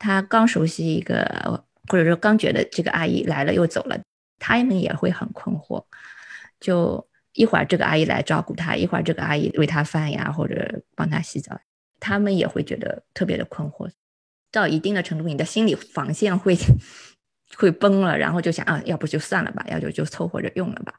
[0.00, 3.96] 他刚熟悉一个，或者说刚觉得这个阿姨来了又走了，
[4.40, 5.84] 他们也会很困惑，
[6.58, 11.56] 就一会儿这个阿姨来照顾他，一会儿这个阿姨喂他饭呀，或者帮他洗澡。
[12.04, 13.88] 他们也会觉得特别的困惑，
[14.50, 16.56] 到一定的程度，你的心理防线会
[17.56, 20.92] 会崩了，然后就想啊，要不就算了吧，要不就凑合着用了吧。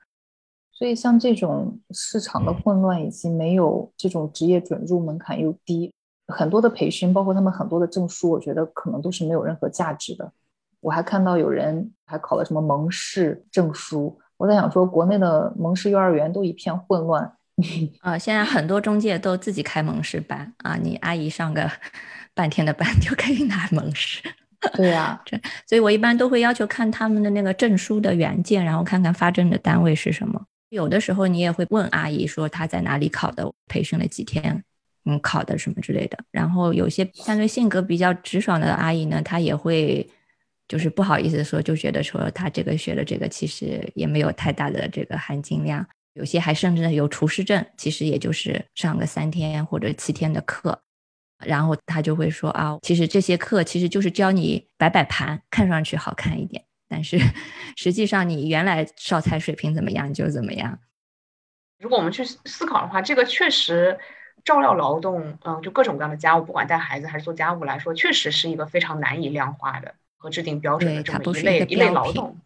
[0.72, 5.94] 所以像这种市场的混乱，以及没有这种职业准入门槛又低，
[6.28, 10.32] 很多的培训，包括他们很多的证书，我觉得可能都是没有任何价值的。
[10.80, 17.36] 我还看到有人还考了什么蒙氏证书，我在想说，国内的蒙氏幼儿园都一片混乱。
[18.02, 21.70] 啊， 现在很多中介都自己开蒙氏班啊，你阿姨上个
[22.34, 24.22] 半天的班就可以拿蒙氏。
[24.76, 25.38] 对呀，这
[25.68, 30.42] 所以我一般都会要求看他们的那个证书的原件，然后看看发证的单位是什么。
[30.70, 34.64] 有的时候你也会问阿姨说她在哪里考的，培训了几天，
[35.06, 36.18] 嗯，考的什么之类的。
[36.32, 40.10] 然后有些相对性格比较直爽的阿姨呢，她也会
[40.68, 45.86] 就是不好意思说，就觉得说她这个学的这个其实也没有太大的这个含金量。
[46.14, 50.80] 有些还甚至有厨师证，其实也就是上个三天或者七天的课，
[51.40, 57.20] 然后他就会说啊，其实这些课其实就是教你摆摆盘，看上去好看一点，但是
[57.76, 60.78] 实际上你原来烧菜水平怎么样就怎么样。
[61.80, 63.98] 如果我们去思考的话，这个确实
[64.46, 72.38] 照料劳动，嗯，就各种各样的家务，不管带孩子还是做家务来说，确实是一个非常难以量化的和制定标准的这么一类一类劳动。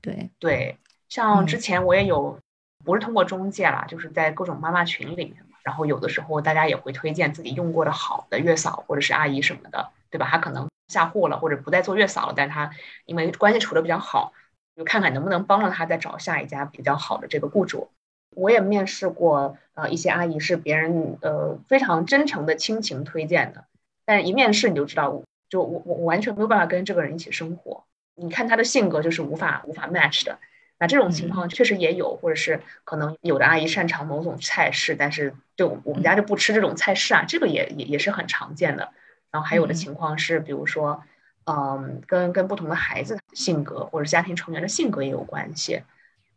[0.00, 2.38] 对对，像之前我也有。
[2.86, 5.36] 不是通过中介啦，就是在各种妈妈群里面。
[5.62, 10.28] 然后有的时候大家也会推荐自己用过的好的月嫂或者是阿姨什么的，对吧？
[10.30, 12.70] 她可能下户了或者不再做月嫂了，但她
[13.04, 14.32] 因为关系处的比较好，
[14.76, 17.88] 就看看能不能帮着她再找下一家比较好的这个雇主。
[18.36, 23.64] 我也面试过，呃，一些阿姨是别人呃非常真诚的亲情推荐的，
[24.04, 27.82] 但一面试你就知道，就我我我完全没有办法跟这个人一起生活。
[28.14, 30.38] 你看他的性格就是无法无法 match 的。
[30.78, 38.90] 那这种情况确实也有，或者是可能有的阿姨擅长某种菜式，但是就我们家就不吃这种菜式啊，这个也也也是很常见的。
[39.30, 41.02] 然后还有的情况是，比如说，
[41.44, 45.82] 嗯，跟跟不同的孩子性格或者家庭成员的性格也有关系。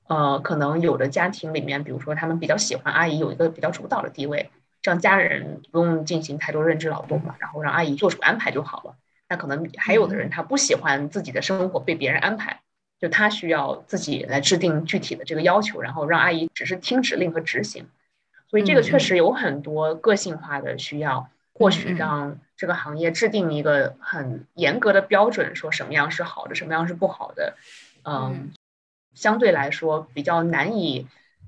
[0.08, 4.50] 呃，可能有的家庭里面，比如说他们比较喜欢阿姨有一个比较主导的地位，
[4.82, 8.96] 这样家人不用进行太多认知劳动嘛，然后让阿姨做出安排就好了。
[9.28, 12.62] 那可能还有的人他不喜欢自己的生活被别人安排。
[13.00, 17.88] 就他需要自己来制定具体的这个要求，然后让阿姨只是听指令和执行，
[18.48, 21.30] 所以这个确实有很多个性化的需要。
[21.52, 27.58] 或许让这个行业制定一个很严格的标准，说什么样是好的，什么样是不好的，
[28.06, 28.52] 嗯，
[29.14, 31.06] 相对来说比较难以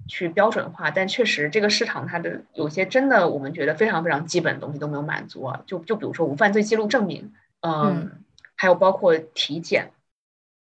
[0.10, 0.92] 去标准化。
[0.92, 5.62] 但确实，这个市场它的有些真的我们觉得非常非常基本的东西都没有满足啊。
[5.66, 8.12] 就就比如说无犯罪记录证明，嗯，
[8.56, 9.92] 还有包括体检。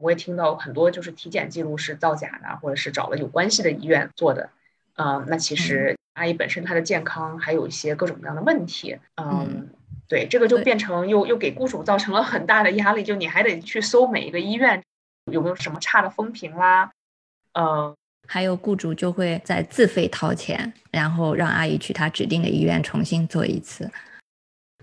[0.02, 4.50] 我也听到很多就是体检记录是造假的，或者是找了有关系的医院做的，
[4.96, 9.70] 嗯，那其实阿姨本身她的健康还有一些各种各样的问题，嗯，
[10.08, 14.84] 对，这个就变成又又给雇主造成了很大的压力，就你还得去搜每一个医院
[15.32, 16.92] 有没有什么差的风评啦，
[17.54, 17.96] 呃，
[18.28, 23.90] 还有雇主就会在自费掏钱，然后让阿姨去他指定的医院重新做一次。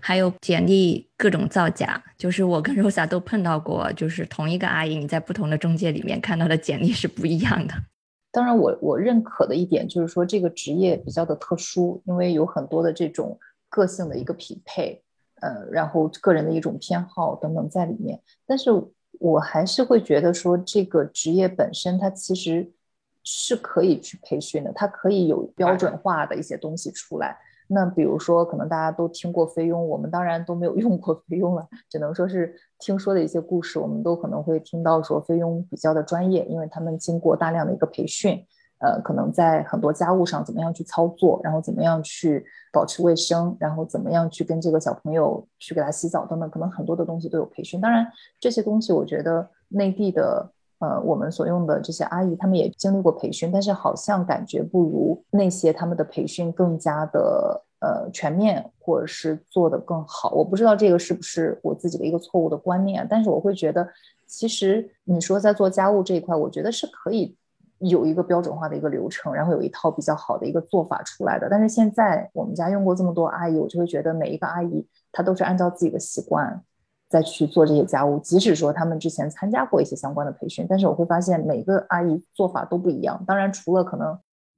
[0.01, 7.73] 还有简历各种造假，就是我跟 Rosa 都碰到过，就是同一个阿姨，你在不同的中介里面看到的简历是不一样的。
[8.31, 15.01] 当然，我我认可的一点就是说，这个职业比较的特殊，因为有很多的这种个性的一个匹配，
[15.41, 18.21] 呃，然后个人的一种偏好等等在里面。
[18.45, 18.69] 但是
[19.19, 22.71] 我还是会觉得说，这个职业本身它其实
[23.23, 27.35] 是可以去培训的，它可以有标准化的一些东西出来。
[27.71, 38.43] 那比如说，可能大家都听过菲佣，我们当然都没有用过菲佣了，只能说是听说的一些故事，我们都可能会听到说菲佣比较的专业，因为他们经过大量的一个培训，
[38.79, 47.79] 呃，可能在很多家务上怎么样去操作，然后怎么样去保持卫生，然后怎么样去跟这个小朋友去给他洗澡等等，可能很多的东西都有培训。
[47.79, 48.07] 当然
[48.39, 50.51] 这些东西，我觉得内地的。
[50.79, 60.31] 呃，我们所用的这些阿姨，她们也经历过培训，但是好像感觉不如那些他们的培训更加的呃全面，或者是做得更好。
[60.31, 63.85] 我不知道这个是不是我自己的一个错误的观念，但是我会觉得，
[64.25, 67.35] 其实你说在做家务这一块，我觉得是可以
[67.79, 71.49] 有一个标准化的一个流程，然后有一套比较好的一个做法出来的。
[71.49, 76.63] 但是现在我们家用过这么多阿姨，我就会觉得每一个阿姨她都是按照自己的习惯。
[77.09, 83.21] 再去做这些家务，即使说他们之前参加过一些相关的培训，但是我会发现每个阿姨做法都不一样。
[83.25, 84.17] 当然，除了可能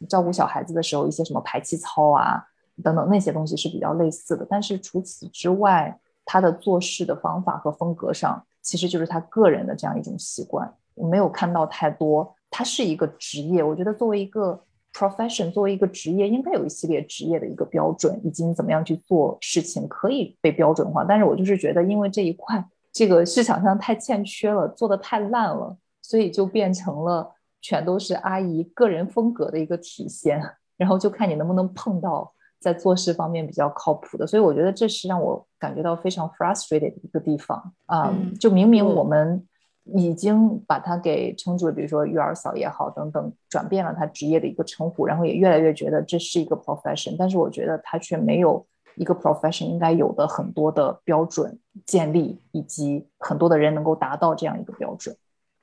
[0.09, 2.43] 照顾小孩子的时候一些什么排气操啊
[2.83, 10.71] 等等那些东西是比较类似的，但是除此之外，她的做事的方法和风格上，其实就是她个人的这样一种习惯。
[10.93, 13.63] 我没有看到太多，她是一个职业。
[13.63, 14.61] 我觉得作为一个。
[14.93, 21.03] Profession 作为一个职业，应该有一系列职业的一个标准，以及你怎么样去做事情可以被标准化。
[21.03, 30.41] 但是我就是觉得，因为这一块这个市场上太欠缺了，做的太烂了，所以就变成了全都是阿姨个人风格的一个体现。
[30.77, 34.27] 然后就看你能不能碰到在做事方面比较靠谱的。
[34.27, 38.13] 所以我觉得这是让我感觉到非常 frustrated 的一个地方啊！
[38.39, 39.45] 就明明我们。
[39.83, 48.63] 已经把它给称作，比如说育儿嫂也好，等等，转变了他职业的一个称呼，然后也越来越觉得这是一个 profession，但是我觉得他却没有
[48.95, 55.15] 一个 profession 应该有的很多的标准建立，以及很多的人能够达到这样一个标准。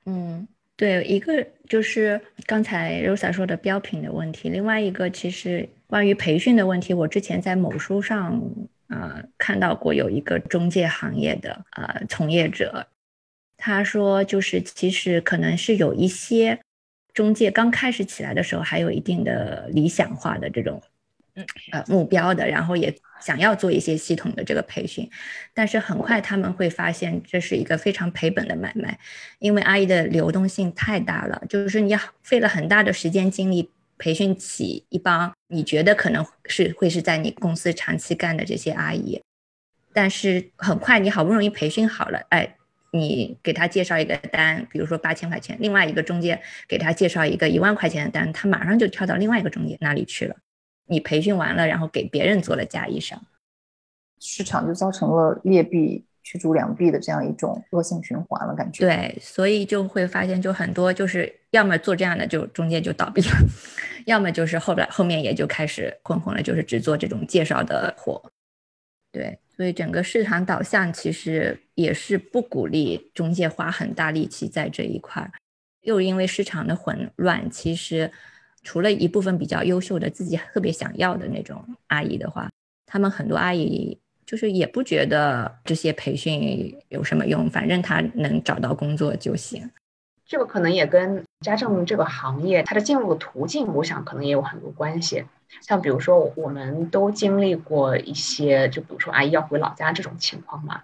[0.05, 8.37] 嗯，对，一个就是刚才 Rosa 说的标品的问题，另外一个其实关于培训的问题，我之前在某书上
[8.89, 12.85] 呃看到过有一个中介行业的呃从业者。
[13.61, 16.57] 他说，就是其实可能是有一些
[17.13, 20.81] 中介刚开始起来的时候，还有一定的理想化的这种，
[21.73, 25.09] 呃目标的，然后也想要做一些系统的这个培训，
[25.53, 28.97] 但是很快他们会发现这是一个非常赔本的买卖，
[29.39, 39.21] 因为阿姨的流动性太大了，就是你费了很大的时间精力培训起一帮你觉得可能是会是在你公司长期干的这些阿姨，
[39.91, 42.55] 但是很快你好不容易培训好了，哎。
[42.91, 50.35] 你给他介绍一个单，比如说八千块钱，另外一个中介给他介绍一个一万块钱的单，他马上就跳到另外一个中介那里去了。
[50.85, 53.15] 你培训完了，然后给别人做了嫁衣裳，
[54.19, 58.87] 市场就造成了劣币驱逐良币的这样一种恶性循环了，感觉。
[58.87, 63.37] 对，所以就会发现，就很多就是要么做这样的，就中介就倒闭了，
[64.07, 68.21] 要么就是后来后面也就开始混混了，就是只做这种介绍的活。
[69.11, 69.37] 对。
[69.55, 75.31] 所以整个市场导向其实也是不鼓励中介花很大力气在这一块儿。
[75.83, 78.11] 又因为市场的混乱，其实
[78.63, 82.49] 除了一部分比较优秀的自己特别想要的那种阿姨的话，
[82.85, 89.71] 他们很多阿姨就是也不觉得这些培训有什么用，反正她能找到工作就行。
[90.25, 95.23] 这个可能也跟家政这个行业它的进入的途径，我想可能也有很多关系。
[95.61, 100.81] 像比如说，我们都经历过一些，就比如说阿姨要回老家这种情况嘛。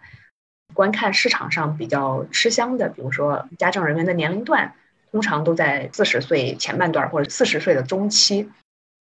[0.75, 4.75] 观看市场上比较吃香的，比如说家政人员的年龄段，
[5.11, 8.49] 通常都在四十岁前半段或者四十岁的中期，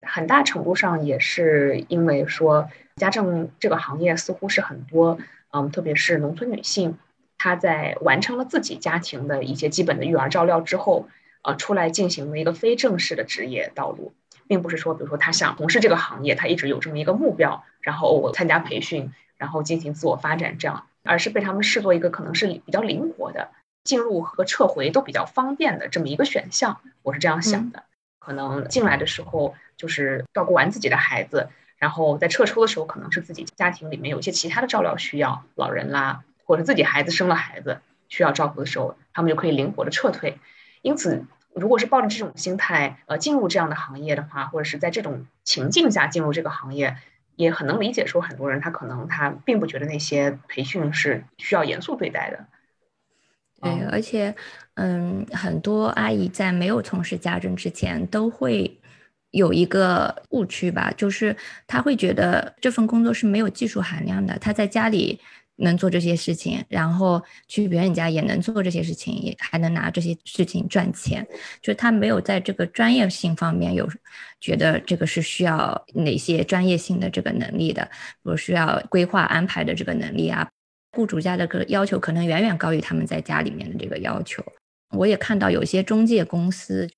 [0.07, 5.19] 很大程度上也是因为说家政这个行业似乎是很多，
[5.51, 6.97] 嗯，特别是农村女性。
[7.37, 11.09] 她在完成了自己家庭的一些基本的育儿照料之后，
[11.43, 14.13] 呃，出来进行了一个非正式的职业道路，
[14.47, 23.49] 并不是说，比如说她想从事这个行业，她一直有这么一个目标，然后我参加培训，然后进行自我发展这样，而是被他们视作一个可能是比较灵活的
[23.83, 26.81] 进入和撤回都比较方便的这么一个选项。
[27.03, 27.83] 我是这样想的，
[28.19, 36.23] 可能进来的时候就是照顾完自己的孩子，然后在撤出的时候，可能是自己家庭里面有一些其他的照料需要，老人啦。
[36.47, 40.37] 或者自己孩子生了孩子需要照顾的时候，他们就可以灵活的撤退。
[40.83, 41.25] 因此，
[41.55, 46.97] 如果是抱着这种心态，呃，进入这样的行业的话，或者是在这种情境下进入这个行业，
[47.35, 52.45] 也很能理解说很多人他可能他并不觉得那些培训是需要严肃对待的。
[53.61, 54.35] 对，而且，
[54.75, 58.79] 嗯，很多阿姨在没有从事家政之前，都会
[59.31, 65.19] 有一个误区吧，就是她会觉得这份工作是没有技术含量的，她在家里。
[65.57, 71.25] 能做这些事情，然后去别人家也能做这些事情，也还能拿这些事情赚钱。
[71.61, 73.89] 就他没有在这个专业性方面有
[74.41, 80.49] 觉得这个是需要哪些专业性的这个能力的，比如需要规划安排的这个能力啊。
[80.91, 84.41] 雇主家的个要求可能远远高于他们在家里面的这个要求。
[84.91, 86.89] 我也看到有些中介公司，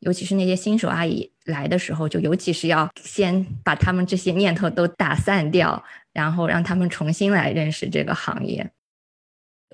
[0.00, 5.82] 尤其是那些新手阿姨来的时候，就尤其是要先把他们这些念头都打散掉。
[6.16, 8.66] 然后让他们重新来认识这个行业。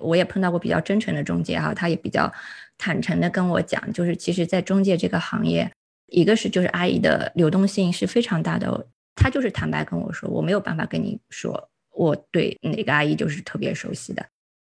[0.01, 2.33] 我也碰到过比较真诚的中介哈，他也比较
[2.77, 5.70] 坦诚的跟我讲，就是其实，在中介这个行业，
[6.09, 14.27] 一个是就是阿姨的流动性是非常大的，他就是坦白跟我说，我没有办法跟你说我对哪个阿姨就是特别熟悉的，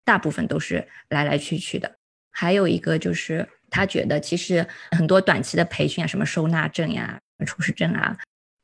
[0.03, 1.97] 大部分都是来来去去的。
[2.31, 8.17] 还有一个就是他觉得其实很多短期的培训啊，什么收纳证呀、厨师证啊，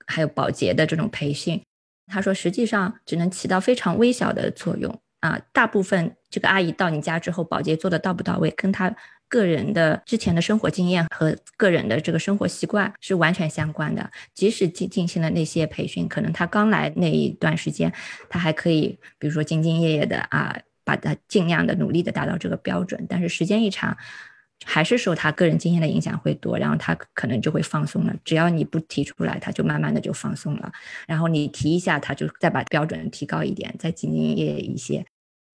[0.07, 1.61] 还有保洁的这种培训。
[2.07, 5.39] 他说，实际上只能起到非常微小的作用啊。
[5.51, 8.95] 大部分这个阿姨到你家之后，保洁做的到不到位，跟她
[9.27, 14.07] 个人的之前的生活经验和个人的这个生活习惯是完全相关的。
[14.35, 17.91] 即使进进行了那些培训，可能她刚来那一段时间，
[18.29, 23.03] 她还可以，比如说兢兢业业的啊，把她尽量的努力的达到这个标准。
[23.09, 23.97] 但是时间一长，
[24.63, 28.15] 还是受他个人经验的影响会多，然后他可能就会放松了。
[28.23, 30.71] 只要你不提出来，他就慢慢的就放松了。
[31.07, 35.05] 然后你提一下，他就再把标准提高一点，再兢兢业业一些。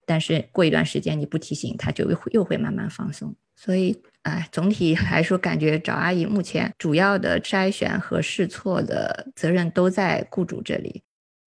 [0.06, 3.34] 但是过一段时间你不提醒，他就又又会慢慢放松。
[3.54, 11.02] 所以，哎，总体来说，感觉找阿姨目前主要的筛选和试错的责任都在雇主这里，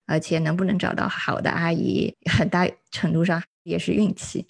[0.05, 4.47] 而且能不能找到好的阿姨，很大程度上也是运气。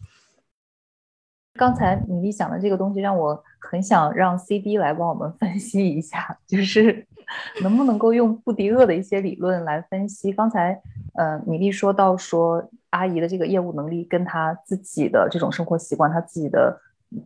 [1.56, 7.06] 刚才米粒讲的这个东西，让我很想让 CD 来帮我们分析一下，就是
[7.62, 10.34] 能不能够用布迪厄的一些理论来分析。
[10.34, 10.82] 刚才，
[11.14, 16.76] 呃，米粒说到说阿姨的这个业务能力跟她自己的这种生活习惯、她自己的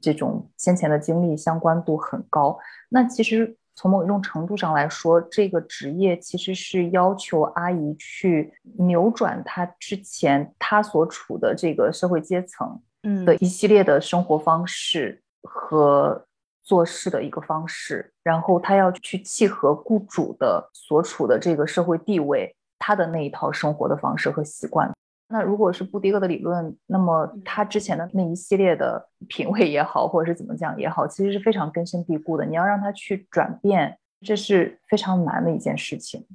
[0.01, 2.59] 这种先前的经历相关度很高。
[2.89, 12.81] 那其实从某一种程度上来说，这个职业其实是要求阿姨去扭转她之前她所处的这个社会阶层。
[13.25, 16.25] 的一系列的生活方式和
[16.63, 24.91] 做事的一个方式，然后他要去契合雇主的所处的这个社会地位，他的那一套生活的方式和习惯。
[25.29, 32.45] 那如果是布迪厄的理论，那么他之前的那一系列的品味也好，或者是怎么讲也好，其实是非常根深蒂固的。
[32.45, 36.25] 你要让他去转变，这是非常难的一件事情。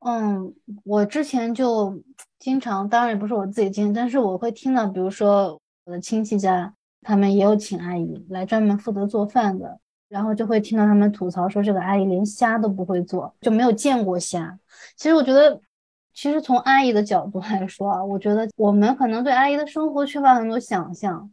[0.00, 0.54] 嗯，
[0.84, 2.02] 我之前就
[2.38, 5.60] 经常，当然也不是我自己经历，但是我会听到，比如说。
[5.88, 9.80] 我的亲戚家，他们也有请阿姨来专门负责做饭的，
[10.10, 14.58] 然后就会听到他们吐槽说，这个阿姨连虾都不会做，就没有见过虾。
[14.96, 15.58] 其实我觉得，
[16.12, 21.30] 其实从阿姨的角度来说啊，我觉得我们可能对阿姨的生活缺乏很多想象。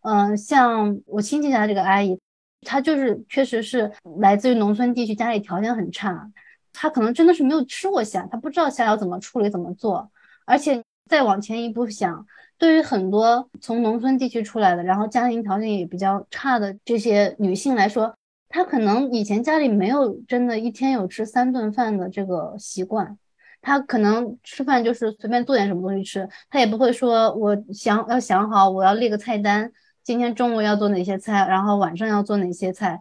[0.00, 2.18] 嗯，像我亲戚家这个阿姨，
[2.62, 6.32] 她就是确实是来自于农村地区，家里条件很差，
[6.72, 10.10] 她可能真的是没有吃过虾，她不知道虾要怎么处理怎么做，
[10.46, 10.82] 而且。
[11.08, 12.26] 再往前一步想，
[12.58, 18.12] 对于很多从农村地区出来的，然后家庭条件也比较差的这些女性来说，
[18.48, 23.16] 她可能以前家里没有真的一天有吃三顿饭的这个习惯，
[23.62, 29.70] 她可能吃饭就是随便做点什么东西吃，她也不会说我想要想好我要列个菜单，
[30.02, 33.00] 今天中午要做哪些菜，然后晚上要做哪些菜，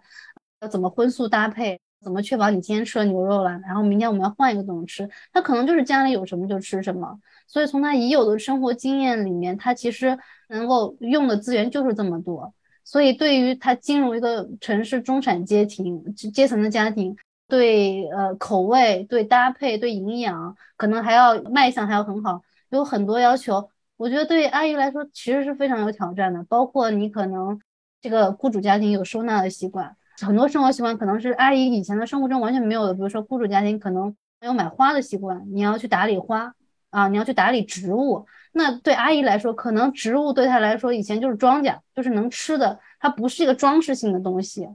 [0.61, 1.79] 要怎么荤素搭配。
[2.03, 5.09] 怎么确保你今天吃了牛肉了，然后明天我们要换一个东西吃？
[5.33, 10.17] 他可能就是家里有什么就吃什么，所以从他已有的生活经验里面，他其实
[10.49, 12.53] 能够用的资源就是这么多。
[12.83, 17.13] 所以对于他进入一个城市中产阶庭阶层的家庭，
[17.47, 23.69] 对呃口味、对搭配、对营养，可能还要卖相还要很好，有很多要求。
[23.97, 27.59] 我觉得对阿姨来说其实是非常有挑战的，包括你可能
[27.99, 29.97] 这个雇主家庭有收纳的习惯。
[30.25, 36.53] 很多生活习惯可能是阿姨以前的生活中完全没有的，比如说雇主家庭可能没有买花的习惯，你要去打理花
[36.89, 38.25] 啊，你要去打理植物。
[38.53, 44.67] 那对阿姨来说，可能植物对她来说以前就是庄稼，就是能吃的，它不是一个装饰性的东西。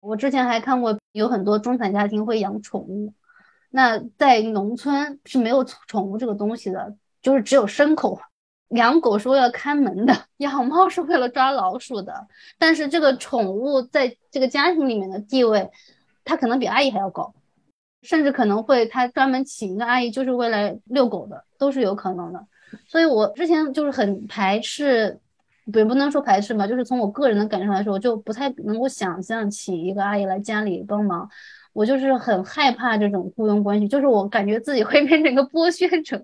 [0.00, 3.12] 我之前还看过有很多中产家庭会养宠物，
[3.70, 8.20] 那在农村是没有宠物这个东西的，就是只有牲口。
[8.70, 12.26] 养狗是为了看门的， 养猫是为了抓老鼠的。
[12.58, 15.70] 但是这个宠物在这个家庭里面的地位，
[16.24, 17.34] 它可能比阿姨还要高，
[18.02, 22.46] 甚至可能会他专门请一个阿姨就是为了遛狗的，都是有可能的。
[22.86, 25.18] 所以我之前就是很排斥，
[25.72, 31.28] 也不能说排斥吧，就是从我个人的感受来说，我就不太能够想象请一个阿姨来家里帮忙。
[31.72, 36.22] 我就是很害怕这种雇佣关系，就是我感觉自己会变成一个剥削者。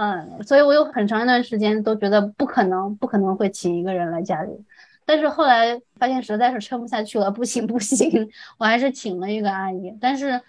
[0.00, 4.52] 嗯，所以我有很长一段时间都觉得不可能，不可能会请一个人来家里。
[5.04, 9.92] 但是后来发现实在是撑不下去了，不行不行，我还是请了一个阿姨。
[10.00, 10.40] 但是，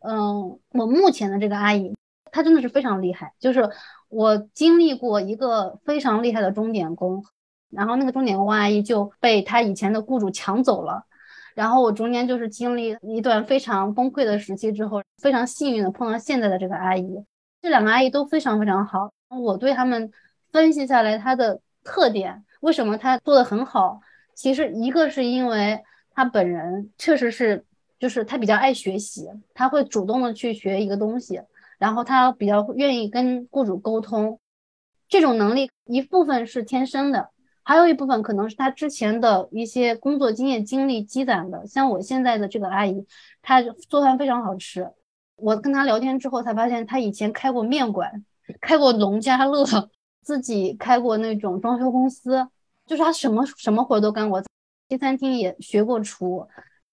[0.00, 1.94] 嗯，我目前的这个阿姨，
[2.30, 3.32] 她真的是非常厉害。
[3.40, 3.70] 就是
[4.10, 7.24] 我经历过一个非常厉害的钟点工，
[7.70, 11.04] 然后那个钟点工阿姨就被她以前的雇主抢走了。
[11.54, 17.24] 然后我中间就是经历一段非常崩溃的时期之后，非常幸运的碰到现在的这个阿姨。
[17.60, 20.10] 这两个阿姨都非常非常好，我对他们
[20.52, 24.00] 分析下来，她的特点为什么她做的很好？
[24.34, 25.82] 其实一个是因为
[26.14, 27.64] 她本人确实是，
[27.98, 31.40] 就是她比较爱学习，她会主动的去学一个东西，
[31.78, 34.38] 然后她比较愿意跟雇主沟通，
[35.08, 37.30] 这种能力一部分是天生的，
[37.64, 41.66] 还有一部分可能是她之前的一些工作经验经历积攒的。
[41.66, 43.04] 像我现在的这个阿姨，
[43.42, 44.88] 她做饭非常好吃。
[45.38, 48.24] 我跟他聊天之后才发现，他以前开过面馆，
[48.60, 49.64] 开过农家乐，
[50.22, 52.48] 自己开过那种装修公司，
[52.86, 54.42] 就是他什么什么活都干过，
[54.88, 56.46] 西餐厅也学过厨。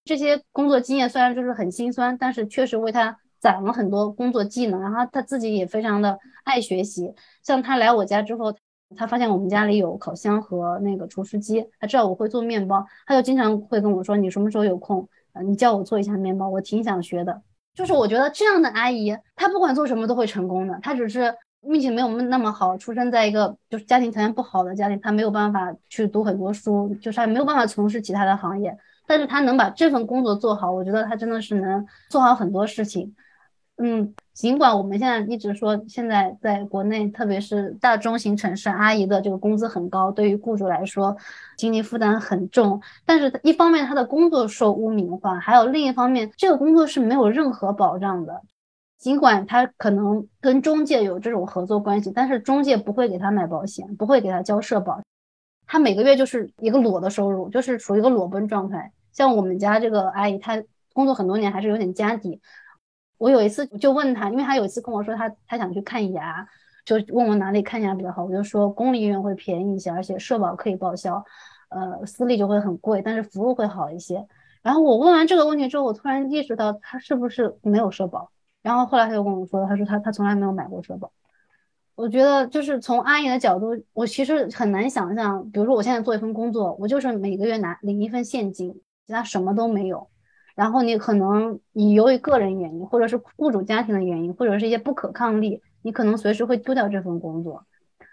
[0.04, 4.80] 这些工作经验虽然就是很心酸，但是确实为他攒了很多工作技能。
[4.80, 7.12] 然后他自己也非常的爱学习。
[7.42, 8.54] 像他来我家之后，
[8.96, 15.08] 他发现我们家里有烤箱和那个厨师机，他知道我会做面包，他就经常会跟我说：“你什么时候有空？
[15.44, 17.42] 你教我做一下面包，我挺想学的。”
[17.76, 20.76] 就是我觉得这样的阿姨，她不管做什么都会成功的。
[20.82, 28.74] 她只是运气没有那么好，出生在一个就是家庭条件不好的家庭，她没有办法去读很多书，就是她没有办法从事其他的行业。
[29.06, 33.14] 但是她能把这份工作做好，我觉得她真的是能做好很多事情。
[33.76, 41.16] 嗯，尽管我们现在一直说，现在在国内，特别是大中型城市，阿姨的这个工资很高，对于雇主来说，
[41.56, 42.78] 经济负担很重。
[43.06, 48.42] 但是，一方面她的工作受污名化，还有另一方面，这个工作是没有任何保障的。
[48.98, 55.00] 尽管他可能跟中介有这种合作关系，但是中介不会给他买保险，不会给他交社保，
[55.66, 58.92] 他每个月就是一个裸的收入，就是处于一个裸奔状态。
[59.12, 60.62] 像我们家这个阿姨，她
[60.92, 62.38] 工作很多年，还是有点家底。
[63.18, 66.46] 我有一次就问他，因为他有一次跟我说他他想去看牙，
[66.84, 71.24] 就问我哪里看牙比较好，我就说公立医院会便宜一些，而且社保可以报销，
[71.70, 74.26] 呃，私立就会很贵，但是服务会好一些。
[74.62, 78.30] 然后我问完这个问题之后，我突然意识到他是不是没有社保。
[78.62, 81.12] 然后后来他又跟我说，他说他他从来没有买过社保。
[81.94, 88.74] 我觉得就是从阿姨的角度，我其实很难想象，比如说我现在做一份工作，我就是每个月拿领一份现金，
[89.06, 90.08] 其他什么都没有。
[90.56, 97.64] 然后你可能你由于个人原因，或者是雇主家庭的原因，或者是一些不可抗力，你可能随时会丢掉这份工作。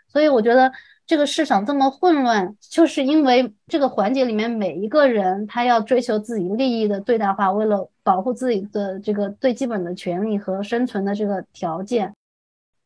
[0.10, 0.72] 所以我觉得
[1.08, 12.14] 这个市场这么混乱，就是因为这个环节里面每一个人他要追求自己利益的最大化，为了保护自己的这个最基本的权利和生存的这个条件，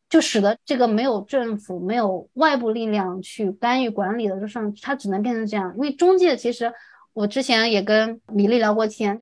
[0.08, 5.74] 就使得这个没有政府、没有外部力量去干预管理的，就上它只能变成这样。
[5.74, 6.72] 因为中介其实
[7.12, 9.20] 我之前也跟米粒聊过天。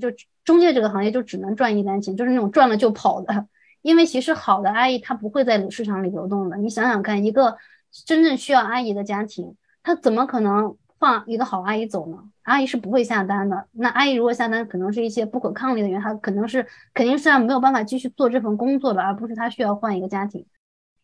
[0.00, 0.08] 就
[0.44, 3.46] 中介这个行业就只能赚一单钱，就是那种赚了就跑的，
[3.82, 6.56] 因为其实好的阿姨她不会在市场里流动的。
[6.56, 7.56] 你想想看，一个
[8.04, 12.18] 真正需要阿姨的家庭，他怎么可能放一个好阿姨走呢？
[12.42, 13.66] 阿姨是不会下单的。
[13.72, 20.44] 那阿姨如果下单，可能是一些不可抗力的原因，她可能是肯定是没有办法继续做这份工作的，而不是她需要换一个家庭。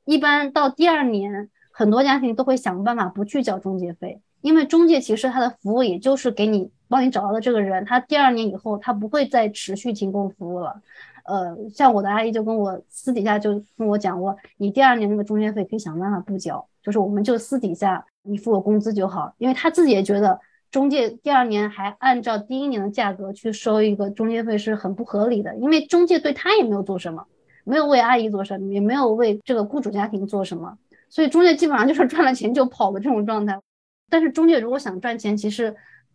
[0.05, 10.81] 一般到第二年，很多家庭都会想办法不去交中介费，因为中介其实他的服务也就是给你帮你找到的这个人，他第二年以后他不会再持续提供服务了。
[11.25, 20.39] 呃，像我的阿姨就跟我私底下就跟我讲过，你第二年那个中介费可以想办法不交，就是我们就私底下你付我工资就好，因为他自己也觉得
[20.71, 27.25] 中介第二年还按照第一年的价格去收一个中介费是很不合理的，因为中介对他也没有做什么。
[27.65, 30.77] 没有为阿姨做什么，也没有为这个雇主家庭做什么，
[31.09, 33.57] 所以中介基本上就是赚了钱就跑的这种状态。
[34.11, 35.73] 但是中介如果想赚钱，其实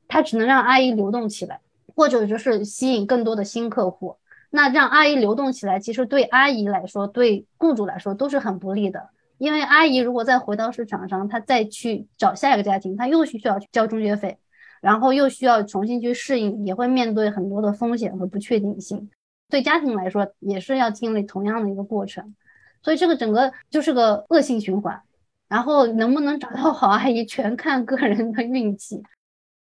[0.07, 1.59] 他只能让阿姨流动起来，
[1.95, 4.17] 或者就是吸引更多的新客户。
[4.49, 9.09] 那让阿姨流动起来，其实对阿姨来说，对雇主来说都是很不利的。
[9.37, 14.37] 因为阿姨如果再回到市场上，她再去找下一个家庭，她又需要去交中介费，
[14.81, 19.09] 然后又需要重新去适应，也会面对很多的风险和不确定性。
[19.49, 22.33] 对家庭来说也是要经历同样的一个过程，
[22.81, 25.01] 所以这个整个就是个恶性循环。
[25.49, 29.01] 然后能不能找到好阿姨，全看个人的运气。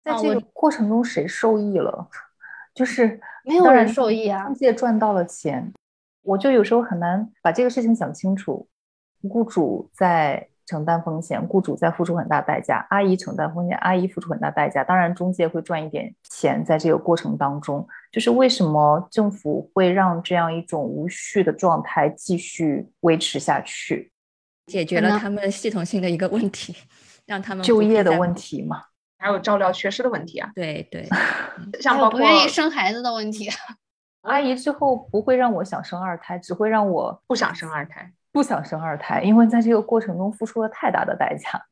[0.07, 2.07] 在这个过程中，谁受益了？
[2.73, 5.73] 就是没有人受益啊，中介赚到了钱，
[6.23, 8.67] 我就有时候很难把这个事情想清楚。
[9.21, 10.47] 雇主在。
[10.69, 14.83] 承担风险，雇主在付出很大代价；阿姨承担风险，阿姨付出很大代价。
[14.83, 24.11] 当然，中介会赚一点钱，在这个过程当中，就是为什么政府会让这样一种无序的状态继续维持下去？
[24.65, 26.75] 解决了他们系统性的一个问题，
[27.25, 28.83] 让他们就业的问题嘛，
[29.17, 30.51] 还有照料缺失的问题啊。
[30.55, 31.07] 对对，
[31.81, 33.49] 像 包括不愿意生孩子的问题。
[34.21, 38.11] 阿姨之后不会让我想生二胎，只会让我不想生二胎。
[38.31, 41.65] 不想生二胎，因为在这个过程中付出了太大的代价。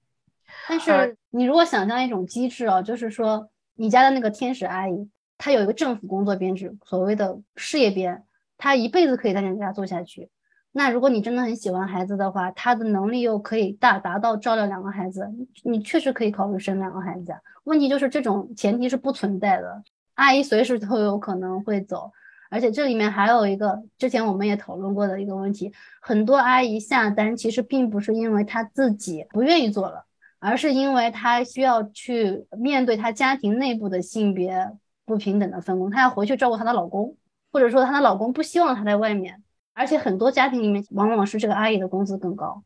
[0.67, 8.23] 但是你如果想象一种机制哦，就是说你家的那个天使阿姨，她有一个政府工作编制，所谓的事业编，
[8.57, 10.29] 她一辈子可以在你家做下去。
[10.77, 15.25] 那如果你真的很喜欢孩子的话，他的能力又可以大达到照料两个孩子，
[15.63, 17.33] 你确实可以考虑生两个孩子。
[17.63, 19.81] 问题就是这种前提是不存在的，
[20.15, 22.11] 阿姨随时都有可能会走。
[22.49, 25.71] 而且这里面还有一个之前我们也讨论过的一个问题，
[26.01, 30.03] 很多阿姨下单其实并不是因为她自己不愿意做了，
[30.39, 34.73] 而是因为她需要去面对她家庭内部的性别
[35.05, 37.15] 不平等的分工，她要回去照顾她的老公，
[37.53, 39.41] 或者说她的老公不希望她在外面。
[39.75, 42.63] 而且很多家庭里面往往是这个阿姨的工资更高，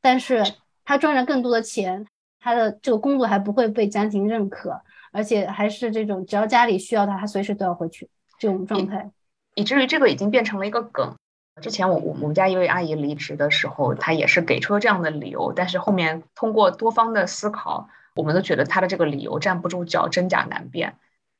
[0.00, 0.42] 但是
[0.84, 2.04] 她赚了更多的钱，
[2.40, 4.80] 她的这个工作还不会被家庭认可，
[5.12, 8.08] 而且还是这种只要家里需要她，她随时都要回去。
[8.38, 9.10] 这种状态，
[9.54, 11.14] 以至于这个已经变成了一个梗。
[11.60, 20.94] 之前我我我们家一位阿姨离职的时候，她也是给出了这样的理由，但是后面通过多方的思考，我们都觉得她的这个理由站不住脚，真假难辨。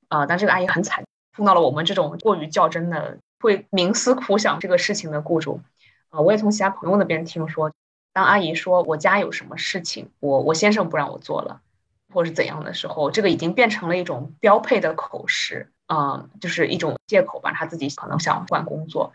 [0.09, 1.05] 啊，但这个阿姨很惨，
[1.39, 5.61] 碰到了我们这种过于较真的、会冥思苦想这个事情的雇主。
[6.09, 7.71] 啊，我也从其他朋友那边听说，
[8.13, 11.61] 当阿姨说我家有什么事情，我我先生不让我做了，
[12.13, 15.71] 或是怎样的时候，这个已经变成了一种标配的口实。
[15.87, 19.13] 嗯，就是一种借口吧，他自己可能想换工作。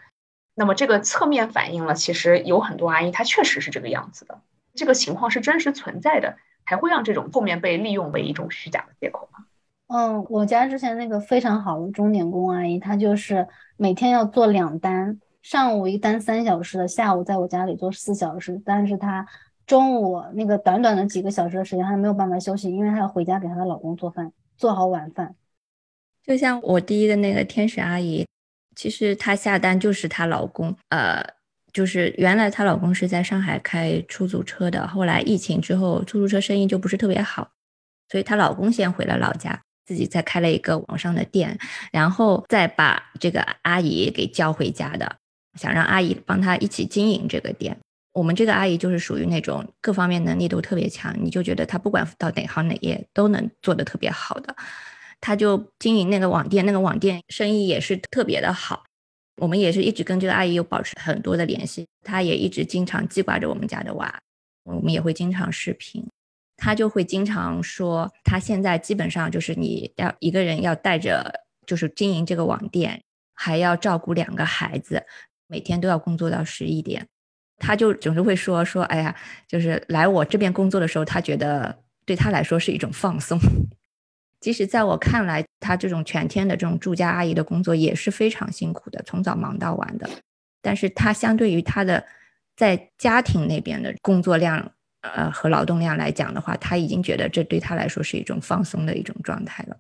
[0.56, 4.40] 那么这个侧面反映了，其实有很多阿姨她确实是这个样子的，
[4.74, 9.46] 这个情况是真实存在的，还会让这种后面被利用为一种虚假的借口吗？
[9.94, 19.24] 嗯，我家之前那个非常好的钟点工阿姨，她就是每天要做两单，上午一单三小时的，下午在我家里做四小时，但是她
[19.68, 25.36] 中午那个短短的几个小时的时间，她没有办法休息，因为她要回家给她的老公做饭，做好晚饭。
[26.26, 28.26] 就像我第一个那个天使阿姨，
[28.76, 31.24] 其实她下单就是她老公，呃，
[31.72, 37.52] 就是原来她老公是在上海开出租车的，后来疫情之后，出租车生意就不是特别好，
[38.10, 41.58] 所以她老公先回了老家，自己再开了一个网上的店，
[41.92, 45.18] 然后再把这个阿姨给叫回家的，
[45.60, 47.78] 想让阿姨帮他一起经营这个店。
[48.14, 54.56] 我们这个阿姨就是属于那种各方面能力都特别强，你就觉得她不管到哪行哪业都能做得特别好的。
[55.20, 58.84] 她就经营那个网店，那个网店生意也是特别的好。
[59.38, 64.20] 我们也是一直跟这个阿姨有保持很多的联系，她也一直经常记挂着我们家的娃，
[64.64, 66.06] 我们也会经常视频。
[66.58, 73.02] 她就会经常说，她现在基本上就是你要一个人要带着，就是经营这个网店，
[73.34, 75.04] 还要照顾两个孩子，
[75.48, 77.08] 每天都要工作到十一点。
[77.58, 79.16] 她就总是会说说，哎呀，
[79.48, 83.40] 就是来我这边工作的时候，她觉得对她来说是一种放松。
[84.42, 90.10] 即使在我看来，她这种全天的这种住家阿姨的工作也是非常辛苦的，从早忙到晚的。
[90.62, 92.06] 但是他相对于他的
[92.56, 94.72] 在家庭那边的工作量，
[95.04, 99.78] 呃和劳动量来讲的话，他已经觉得这对他来说是一种放松的一种状态了。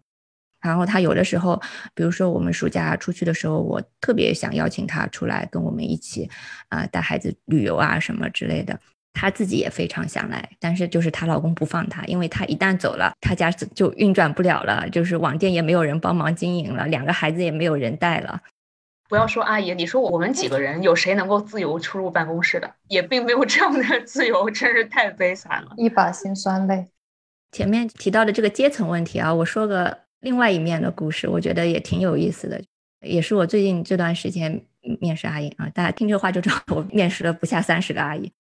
[0.62, 1.62] 然后他有的时候，
[1.94, 6.30] 比如说我们暑假出去的时候，我特别想邀请他出来跟我们一起，
[6.70, 8.80] 啊带孩子旅游啊什么之类的。
[9.16, 18.42] 她自己也非常想来，但是就是她老公不放她，因为她一旦走了，她家就运转不了了，就是网店也没有人帮忙经营了，两个孩子也没有人带了。
[19.14, 22.74] 不要说阿姨，你说我们几个人有谁能够自由出入办公室的？
[22.88, 26.88] 也并没有这样的 自由，真是太悲惨了，一把辛酸泪。
[27.52, 32.60] 前面提到的这个阶层问题啊，我说个另外一面的故事，我觉得也挺有意思的，
[33.02, 34.60] 也是我最近这段时间
[35.00, 38.32] 面试阿姨啊，大家听这话就知道我面试了不下三十个阿姨。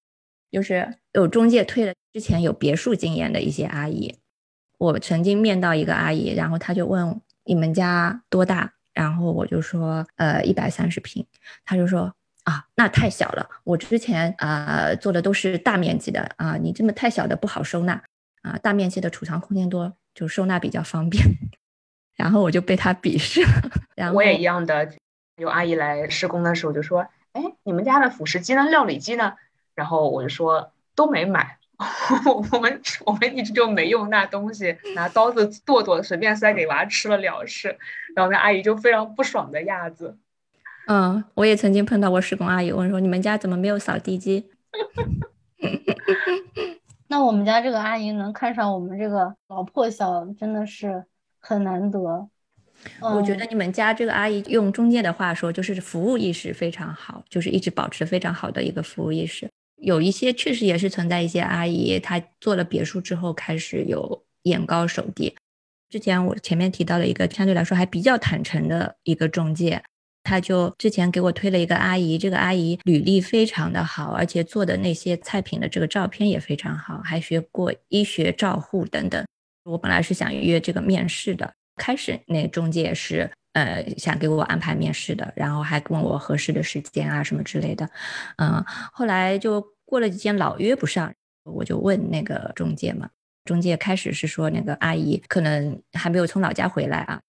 [0.51, 4.15] 就是有中介推了之前有别墅经验的一些阿姨，
[4.79, 11.25] 我曾经面到一个阿姨，然后她就问你们家多大，然后我就说呃一百三十平，
[11.65, 12.13] 他就说
[12.43, 18.01] 啊那太小了，我之前啊做的都是大面积的啊，你这么太小的不好收纳
[18.41, 21.23] 啊，大面积的储藏空间多，就收纳比较方便，
[22.15, 23.71] 然后我就被他鄙视了。
[23.95, 24.91] 然后我也一样的，
[25.37, 29.33] 有阿姨来施工的时候就说，哎你们家的辅食机呢，料理机呢？
[29.75, 31.57] 然后我就说都没买，
[32.51, 37.77] 我们我们一直就没用那东西，拿刀子剁剁，随便塞给娃吃了了事。
[38.15, 40.17] 然后那阿姨就非常不爽的样子。
[40.87, 44.49] 嗯，我也曾经碰到过施工阿姨，问说你们家怎么没有扫地机？
[47.07, 51.05] 那我们家这个阿姨能看上我们这个老破小，真的是
[51.39, 52.27] 很难得。
[52.99, 59.49] 我觉得你们家这个阿姨用中介的话说，就是服务意识非常好，就是一直保持非常好的一个服务意识。
[59.83, 65.35] 有一些确实也是存在一些阿姨，她做了别墅之后开始有眼高手低。
[65.89, 69.83] 之前我前面提到了一个相对来说还比较坦诚的一个中介，
[70.23, 79.23] 他就之前给我推了一个阿姨，这个阿姨履历非常的好，而且做的那些菜品的这个照片也非常好，还学过医学照护等等。
[79.65, 87.87] 我本来是想约这个面试的，开始那中介是呃想给我安排面试的，然后还问我合适的时间啊什么之类的，
[88.37, 89.72] 嗯，后来就。
[89.93, 91.13] 过了几天老约不上，
[91.43, 93.07] 我就问那个中介嘛。
[93.45, 97.21] 中介开始是说那个阿姨可能还没有从老家回来啊，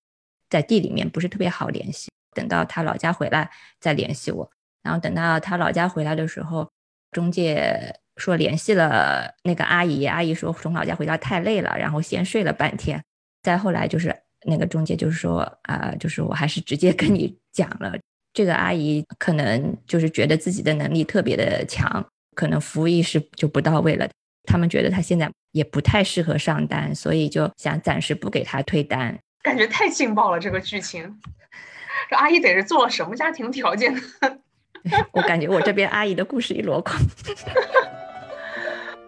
[0.49, 2.11] 在地里面不是特别好联系。
[2.35, 3.51] 等到她老家回来
[3.81, 4.51] 再联系我。
[4.83, 6.67] 然后等到他老家回来的时候，
[7.11, 12.99] 中介说联系了那个阿姨，阿姨说从老家回来太累了，然后先睡了半天。
[13.43, 17.93] 再后来就是那个中介就是说啊，就是我还是直接跟你讲了，
[18.33, 22.03] 这个阿姨可能就是觉得自己的能力特别的强。
[22.35, 24.09] 可能服务意识就不到位了，
[24.45, 29.19] 他们觉得他现在也不太适合上单，所以就想暂时不给他退单。
[29.43, 31.21] 感觉太劲爆了，这个剧情，
[32.11, 33.95] 这阿姨得是做了什么家庭条件？
[35.13, 37.01] 我感觉我这边阿姨的故事一箩筐。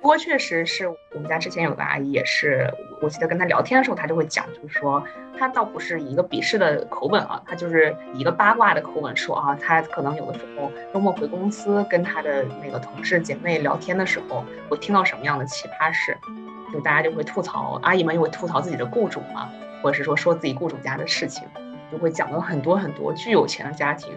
[0.07, 5.03] 不过确实是我们家之前有个阿姨，也是我记得跟她聊天的时候，她就会讲，就是说
[5.37, 16.17] 她倒不是以一个鄙视的口吻啊，她就是一个八卦的口吻说啊，她可能有的时候周末回公司跟她的那个同事姐妹聊天的时候，会听到什么样的奇葩事，
[16.73, 19.51] 就大家就会吐槽，阿姨们又会吐槽自己的雇主嘛，
[19.83, 21.49] 或者是说说自己雇主家的事情，
[21.91, 24.13] 就会讲到很多很多巨有钱的家庭，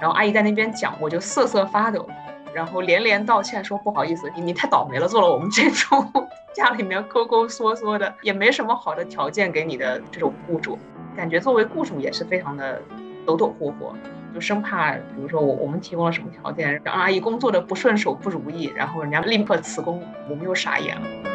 [0.00, 2.08] 然后阿姨在那边讲，我就瑟瑟发抖。
[2.54, 6.06] 然后连连道歉说不好意思，你你太倒霉了，做了我们这种
[6.54, 10.78] 家里面抠抠缩缩的，也没什么好的条件给你的这种雇主，
[11.16, 12.80] 感觉作为雇主也是非常的
[13.26, 13.94] 抖抖霍霍，
[14.32, 20.00] 就生怕比如说我我们提供了什么条件，让阿姨工作的不顺手不如意，然后人家立刻辞工，
[20.30, 21.33] 我们又傻眼了。